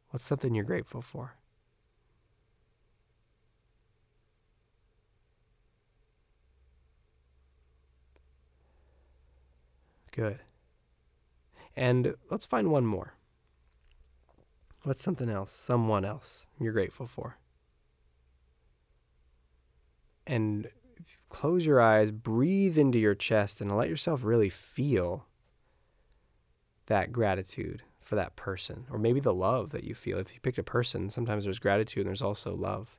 What's 0.09 0.25
something 0.25 0.53
you're 0.53 0.63
grateful 0.63 1.01
for? 1.01 1.37
Good. 10.13 10.39
And 11.75 12.15
let's 12.29 12.45
find 12.45 12.71
one 12.71 12.85
more. 12.85 13.15
What's 14.83 15.01
something 15.01 15.29
else, 15.29 15.51
someone 15.51 16.05
else 16.05 16.45
you're 16.59 16.71
grateful 16.71 17.07
for? 17.07 17.37
And 20.27 20.69
close 21.29 21.65
your 21.65 21.81
eyes, 21.81 22.11
breathe 22.11 22.77
into 22.77 22.99
your 22.99 23.15
chest, 23.15 23.59
and 23.59 23.75
let 23.75 23.89
yourself 23.89 24.23
really 24.23 24.49
feel 24.49 25.25
that 26.85 27.11
gratitude 27.11 27.81
for 27.99 28.15
that 28.15 28.35
person, 28.35 28.85
or 28.91 28.99
maybe 28.99 29.19
the 29.19 29.33
love 29.33 29.71
that 29.71 29.83
you 29.83 29.95
feel. 29.95 30.19
If 30.19 30.33
you 30.33 30.39
picked 30.41 30.59
a 30.59 30.63
person, 30.63 31.09
sometimes 31.09 31.45
there's 31.45 31.59
gratitude 31.59 32.01
and 32.01 32.09
there's 32.09 32.21
also 32.21 32.55
love. 32.55 32.97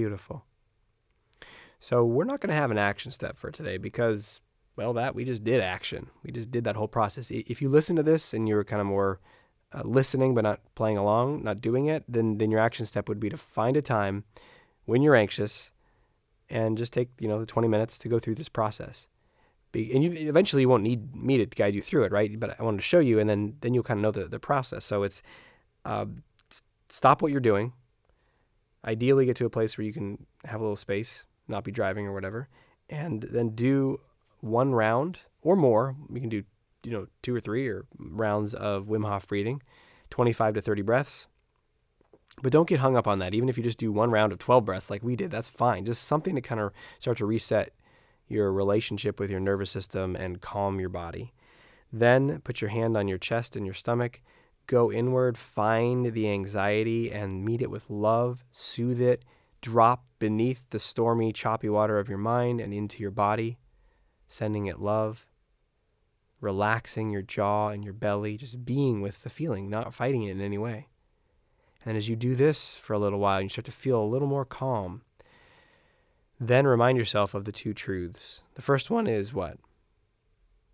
Beautiful. 0.00 0.44
So, 1.78 2.04
we're 2.04 2.24
not 2.24 2.40
going 2.40 2.48
to 2.48 2.60
have 2.60 2.70
an 2.70 2.78
action 2.78 3.10
step 3.10 3.36
for 3.36 3.50
today 3.50 3.76
because 3.76 4.40
well, 4.76 4.94
that 4.94 5.14
we 5.14 5.26
just 5.26 5.44
did 5.44 5.60
action. 5.60 6.08
We 6.22 6.32
just 6.32 6.50
did 6.50 6.64
that 6.64 6.74
whole 6.74 6.88
process. 6.88 7.30
If 7.30 7.60
you 7.60 7.68
listen 7.68 7.96
to 7.96 8.02
this 8.02 8.32
and 8.32 8.48
you're 8.48 8.64
kind 8.64 8.80
of 8.80 8.86
more 8.86 9.20
uh, 9.74 9.82
listening 9.84 10.34
but 10.34 10.40
not 10.40 10.60
playing 10.74 10.96
along, 10.96 11.44
not 11.44 11.60
doing 11.60 11.84
it, 11.84 12.02
then 12.08 12.38
then 12.38 12.50
your 12.50 12.60
action 12.60 12.86
step 12.86 13.06
would 13.06 13.20
be 13.20 13.28
to 13.28 13.36
find 13.36 13.76
a 13.76 13.82
time 13.82 14.24
when 14.86 15.02
you're 15.02 15.14
anxious 15.14 15.70
and 16.48 16.78
just 16.78 16.94
take 16.94 17.10
you 17.20 17.28
know 17.28 17.38
the 17.38 17.44
20 17.44 17.68
minutes 17.68 17.98
to 17.98 18.08
go 18.08 18.18
through 18.18 18.36
this 18.36 18.48
process. 18.48 19.06
Be, 19.72 19.92
and 19.94 20.02
you, 20.02 20.12
eventually 20.30 20.62
you 20.62 20.68
won't 20.70 20.82
need 20.82 21.14
me 21.14 21.36
to 21.36 21.44
guide 21.44 21.74
you 21.74 21.82
through 21.82 22.04
it, 22.04 22.12
right? 22.12 22.40
But 22.40 22.58
I 22.58 22.62
wanted 22.62 22.78
to 22.78 22.82
show 22.82 23.00
you, 23.00 23.18
and 23.18 23.28
then 23.28 23.56
then 23.60 23.74
you'll 23.74 23.84
kind 23.84 23.98
of 23.98 24.02
know 24.02 24.22
the, 24.22 24.28
the 24.28 24.40
process. 24.40 24.86
So 24.86 25.02
it's 25.02 25.22
uh, 25.84 26.06
stop 26.88 27.20
what 27.20 27.32
you're 27.32 27.40
doing. 27.40 27.74
Ideally, 28.84 29.26
get 29.26 29.36
to 29.36 29.46
a 29.46 29.50
place 29.50 29.76
where 29.76 29.84
you 29.84 29.92
can 29.92 30.26
have 30.44 30.60
a 30.60 30.64
little 30.64 30.76
space, 30.76 31.26
not 31.48 31.64
be 31.64 31.72
driving 31.72 32.06
or 32.06 32.12
whatever, 32.12 32.48
and 32.88 33.22
then 33.22 33.50
do 33.50 33.98
one 34.40 34.72
round 34.72 35.18
or 35.42 35.56
more. 35.56 35.96
You 36.12 36.20
can 36.20 36.30
do, 36.30 36.44
you 36.82 36.92
know, 36.92 37.06
two 37.22 37.34
or 37.34 37.40
three 37.40 37.68
or 37.68 37.84
rounds 37.98 38.54
of 38.54 38.86
Wim 38.86 39.06
Hof 39.06 39.28
breathing, 39.28 39.62
25 40.10 40.54
to 40.54 40.60
30 40.62 40.82
breaths. 40.82 41.26
But 42.42 42.52
don't 42.52 42.68
get 42.68 42.80
hung 42.80 42.96
up 42.96 43.06
on 43.06 43.18
that. 43.18 43.34
Even 43.34 43.48
if 43.48 43.58
you 43.58 43.64
just 43.64 43.78
do 43.78 43.92
one 43.92 44.10
round 44.10 44.32
of 44.32 44.38
12 44.38 44.64
breaths 44.64 44.88
like 44.88 45.02
we 45.02 45.16
did, 45.16 45.30
that's 45.30 45.48
fine. 45.48 45.84
Just 45.84 46.04
something 46.04 46.34
to 46.34 46.40
kind 46.40 46.60
of 46.60 46.72
start 46.98 47.18
to 47.18 47.26
reset 47.26 47.74
your 48.28 48.52
relationship 48.52 49.20
with 49.20 49.30
your 49.30 49.40
nervous 49.40 49.70
system 49.70 50.16
and 50.16 50.40
calm 50.40 50.80
your 50.80 50.88
body. 50.88 51.34
Then 51.92 52.40
put 52.40 52.60
your 52.60 52.70
hand 52.70 52.96
on 52.96 53.08
your 53.08 53.18
chest 53.18 53.56
and 53.56 53.66
your 53.66 53.74
stomach. 53.74 54.22
Go 54.70 54.92
inward, 54.92 55.36
find 55.36 56.12
the 56.12 56.30
anxiety 56.30 57.10
and 57.10 57.44
meet 57.44 57.60
it 57.60 57.72
with 57.72 57.90
love, 57.90 58.44
soothe 58.52 59.00
it, 59.00 59.24
drop 59.60 60.04
beneath 60.20 60.70
the 60.70 60.78
stormy, 60.78 61.32
choppy 61.32 61.68
water 61.68 61.98
of 61.98 62.08
your 62.08 62.18
mind 62.18 62.60
and 62.60 62.72
into 62.72 63.02
your 63.02 63.10
body 63.10 63.58
sending 64.28 64.66
it 64.66 64.78
love, 64.78 65.26
relaxing 66.40 67.10
your 67.10 67.20
jaw 67.20 67.70
and 67.70 67.82
your 67.82 67.92
belly, 67.92 68.36
just 68.36 68.64
being 68.64 69.00
with 69.00 69.24
the 69.24 69.28
feeling, 69.28 69.68
not 69.68 69.92
fighting 69.92 70.22
it 70.22 70.30
in 70.30 70.40
any 70.40 70.56
way. 70.56 70.86
And 71.84 71.96
as 71.96 72.08
you 72.08 72.14
do 72.14 72.36
this 72.36 72.76
for 72.76 72.92
a 72.92 72.98
little 73.00 73.18
while, 73.18 73.42
you 73.42 73.48
start 73.48 73.64
to 73.64 73.72
feel 73.72 74.00
a 74.00 74.06
little 74.06 74.28
more 74.28 74.44
calm. 74.44 75.02
Then 76.38 76.64
remind 76.64 76.96
yourself 76.96 77.34
of 77.34 77.44
the 77.44 77.50
two 77.50 77.74
truths. 77.74 78.42
The 78.54 78.62
first 78.62 78.88
one 78.88 79.08
is 79.08 79.34
what? 79.34 79.58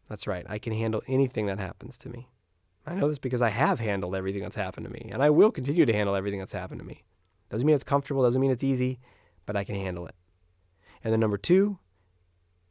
That's 0.06 0.26
right, 0.26 0.44
I 0.50 0.58
can 0.58 0.74
handle 0.74 1.02
anything 1.08 1.46
that 1.46 1.58
happens 1.58 1.96
to 1.98 2.10
me. 2.10 2.28
I 2.86 2.94
know 2.94 3.08
this 3.08 3.18
because 3.18 3.42
I 3.42 3.50
have 3.50 3.80
handled 3.80 4.14
everything 4.14 4.42
that's 4.42 4.56
happened 4.56 4.86
to 4.86 4.92
me, 4.92 5.10
and 5.12 5.22
I 5.22 5.30
will 5.30 5.50
continue 5.50 5.84
to 5.84 5.92
handle 5.92 6.14
everything 6.14 6.38
that's 6.38 6.52
happened 6.52 6.80
to 6.80 6.86
me. 6.86 7.04
Doesn't 7.50 7.66
mean 7.66 7.74
it's 7.74 7.84
comfortable, 7.84 8.22
doesn't 8.22 8.40
mean 8.40 8.50
it's 8.50 8.64
easy, 8.64 9.00
but 9.44 9.56
I 9.56 9.64
can 9.64 9.74
handle 9.74 10.06
it. 10.06 10.14
And 11.02 11.12
then 11.12 11.20
number 11.20 11.38
two 11.38 11.78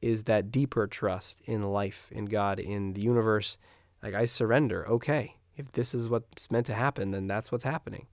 is 0.01 0.23
that 0.23 0.51
deeper 0.51 0.87
trust 0.87 1.41
in 1.45 1.63
life, 1.63 2.07
in 2.11 2.25
God, 2.25 2.59
in 2.59 2.93
the 2.93 3.01
universe. 3.01 3.57
Like 4.03 4.13
I 4.13 4.25
surrender. 4.25 4.87
Okay, 4.87 5.37
if 5.57 5.71
this 5.71 5.93
is 5.93 6.09
what's 6.09 6.51
meant 6.51 6.65
to 6.67 6.73
happen, 6.73 7.11
then 7.11 7.27
that's 7.27 7.51
what's 7.51 7.63
happening. 7.63 8.07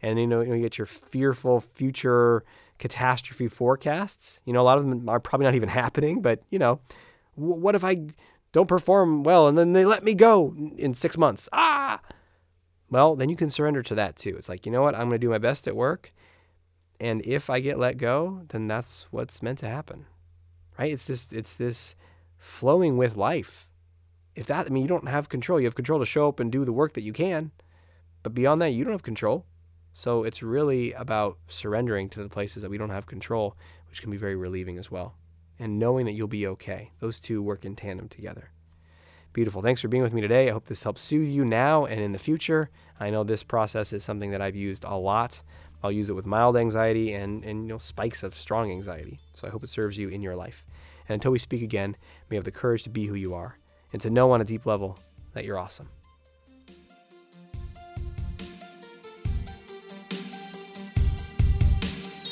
And 0.00 0.18
you 0.18 0.26
know, 0.26 0.40
you 0.40 0.58
get 0.60 0.78
your 0.78 0.86
fearful 0.86 1.60
future 1.60 2.44
catastrophe 2.78 3.48
forecasts. 3.48 4.40
You 4.44 4.52
know, 4.52 4.60
a 4.60 4.62
lot 4.62 4.78
of 4.78 4.88
them 4.88 5.08
are 5.08 5.20
probably 5.20 5.44
not 5.44 5.54
even 5.54 5.68
happening, 5.82 6.22
but 6.22 6.42
you 6.50 6.58
know, 6.58 6.80
what 7.34 7.74
if 7.74 7.84
I 7.84 8.08
don't 8.52 8.68
perform 8.68 9.22
well 9.22 9.48
and 9.48 9.56
then 9.56 9.72
they 9.72 9.84
let 9.84 10.04
me 10.04 10.14
go 10.14 10.54
in 10.76 10.94
six 10.94 11.18
months? 11.18 11.48
Ah, 11.52 12.00
well, 12.90 13.16
then 13.16 13.30
you 13.30 13.36
can 13.36 13.48
surrender 13.48 13.82
to 13.82 13.94
that 13.94 14.16
too. 14.16 14.36
It's 14.36 14.50
like, 14.50 14.66
you 14.66 14.72
know 14.72 14.82
what? 14.82 14.94
I'm 14.94 15.08
going 15.08 15.12
to 15.12 15.18
do 15.18 15.30
my 15.30 15.38
best 15.38 15.66
at 15.66 15.74
work. 15.74 16.12
And 17.00 17.24
if 17.26 17.48
I 17.48 17.58
get 17.58 17.78
let 17.78 17.96
go, 17.96 18.42
then 18.50 18.68
that's 18.68 19.06
what's 19.10 19.42
meant 19.42 19.58
to 19.60 19.68
happen. 19.68 20.06
Right? 20.78 20.92
It's 20.92 21.06
this, 21.06 21.32
it's 21.32 21.54
this 21.54 21.96
flowing 22.36 22.98
with 22.98 23.16
life. 23.16 23.70
If 24.34 24.46
that, 24.46 24.66
I 24.66 24.68
mean, 24.68 24.82
you 24.82 24.88
don't 24.88 25.08
have 25.08 25.30
control. 25.30 25.58
You 25.58 25.66
have 25.66 25.74
control 25.74 26.00
to 26.00 26.06
show 26.06 26.28
up 26.28 26.38
and 26.38 26.52
do 26.52 26.64
the 26.64 26.72
work 26.72 26.92
that 26.94 27.02
you 27.02 27.12
can. 27.12 27.50
But 28.22 28.34
beyond 28.34 28.60
that, 28.60 28.70
you 28.70 28.84
don't 28.84 28.92
have 28.92 29.02
control. 29.02 29.46
So 29.94 30.24
it's 30.24 30.42
really 30.42 30.92
about 30.92 31.38
surrendering 31.48 32.08
to 32.10 32.22
the 32.22 32.28
places 32.28 32.62
that 32.62 32.70
we 32.70 32.78
don't 32.78 32.90
have 32.90 33.06
control, 33.06 33.56
which 33.88 34.00
can 34.00 34.10
be 34.10 34.16
very 34.16 34.36
relieving 34.36 34.78
as 34.78 34.90
well. 34.90 35.16
And 35.62 35.78
knowing 35.78 36.06
that 36.06 36.12
you'll 36.12 36.26
be 36.26 36.44
okay. 36.48 36.90
Those 36.98 37.20
two 37.20 37.40
work 37.40 37.64
in 37.64 37.76
tandem 37.76 38.08
together. 38.08 38.50
Beautiful. 39.32 39.62
Thanks 39.62 39.80
for 39.80 39.86
being 39.86 40.02
with 40.02 40.12
me 40.12 40.20
today. 40.20 40.48
I 40.48 40.52
hope 40.52 40.64
this 40.64 40.82
helps 40.82 41.02
soothe 41.02 41.28
you 41.28 41.44
now 41.44 41.84
and 41.84 42.00
in 42.00 42.10
the 42.10 42.18
future. 42.18 42.68
I 42.98 43.10
know 43.10 43.22
this 43.22 43.44
process 43.44 43.92
is 43.92 44.02
something 44.02 44.32
that 44.32 44.42
I've 44.42 44.56
used 44.56 44.82
a 44.82 44.96
lot. 44.96 45.40
I'll 45.80 45.92
use 45.92 46.10
it 46.10 46.14
with 46.14 46.26
mild 46.26 46.56
anxiety 46.56 47.12
and, 47.12 47.44
and 47.44 47.62
you 47.62 47.68
know, 47.68 47.78
spikes 47.78 48.24
of 48.24 48.34
strong 48.34 48.72
anxiety. 48.72 49.20
So 49.34 49.46
I 49.46 49.52
hope 49.52 49.62
it 49.62 49.70
serves 49.70 49.96
you 49.96 50.08
in 50.08 50.20
your 50.20 50.34
life. 50.34 50.66
And 51.08 51.14
until 51.14 51.30
we 51.30 51.38
speak 51.38 51.62
again, 51.62 51.94
may 52.28 52.34
have 52.34 52.44
the 52.44 52.50
courage 52.50 52.82
to 52.82 52.90
be 52.90 53.06
who 53.06 53.14
you 53.14 53.32
are 53.32 53.56
and 53.92 54.02
to 54.02 54.10
know 54.10 54.32
on 54.32 54.40
a 54.40 54.44
deep 54.44 54.66
level 54.66 54.98
that 55.32 55.44
you're 55.44 55.60
awesome. 55.60 55.90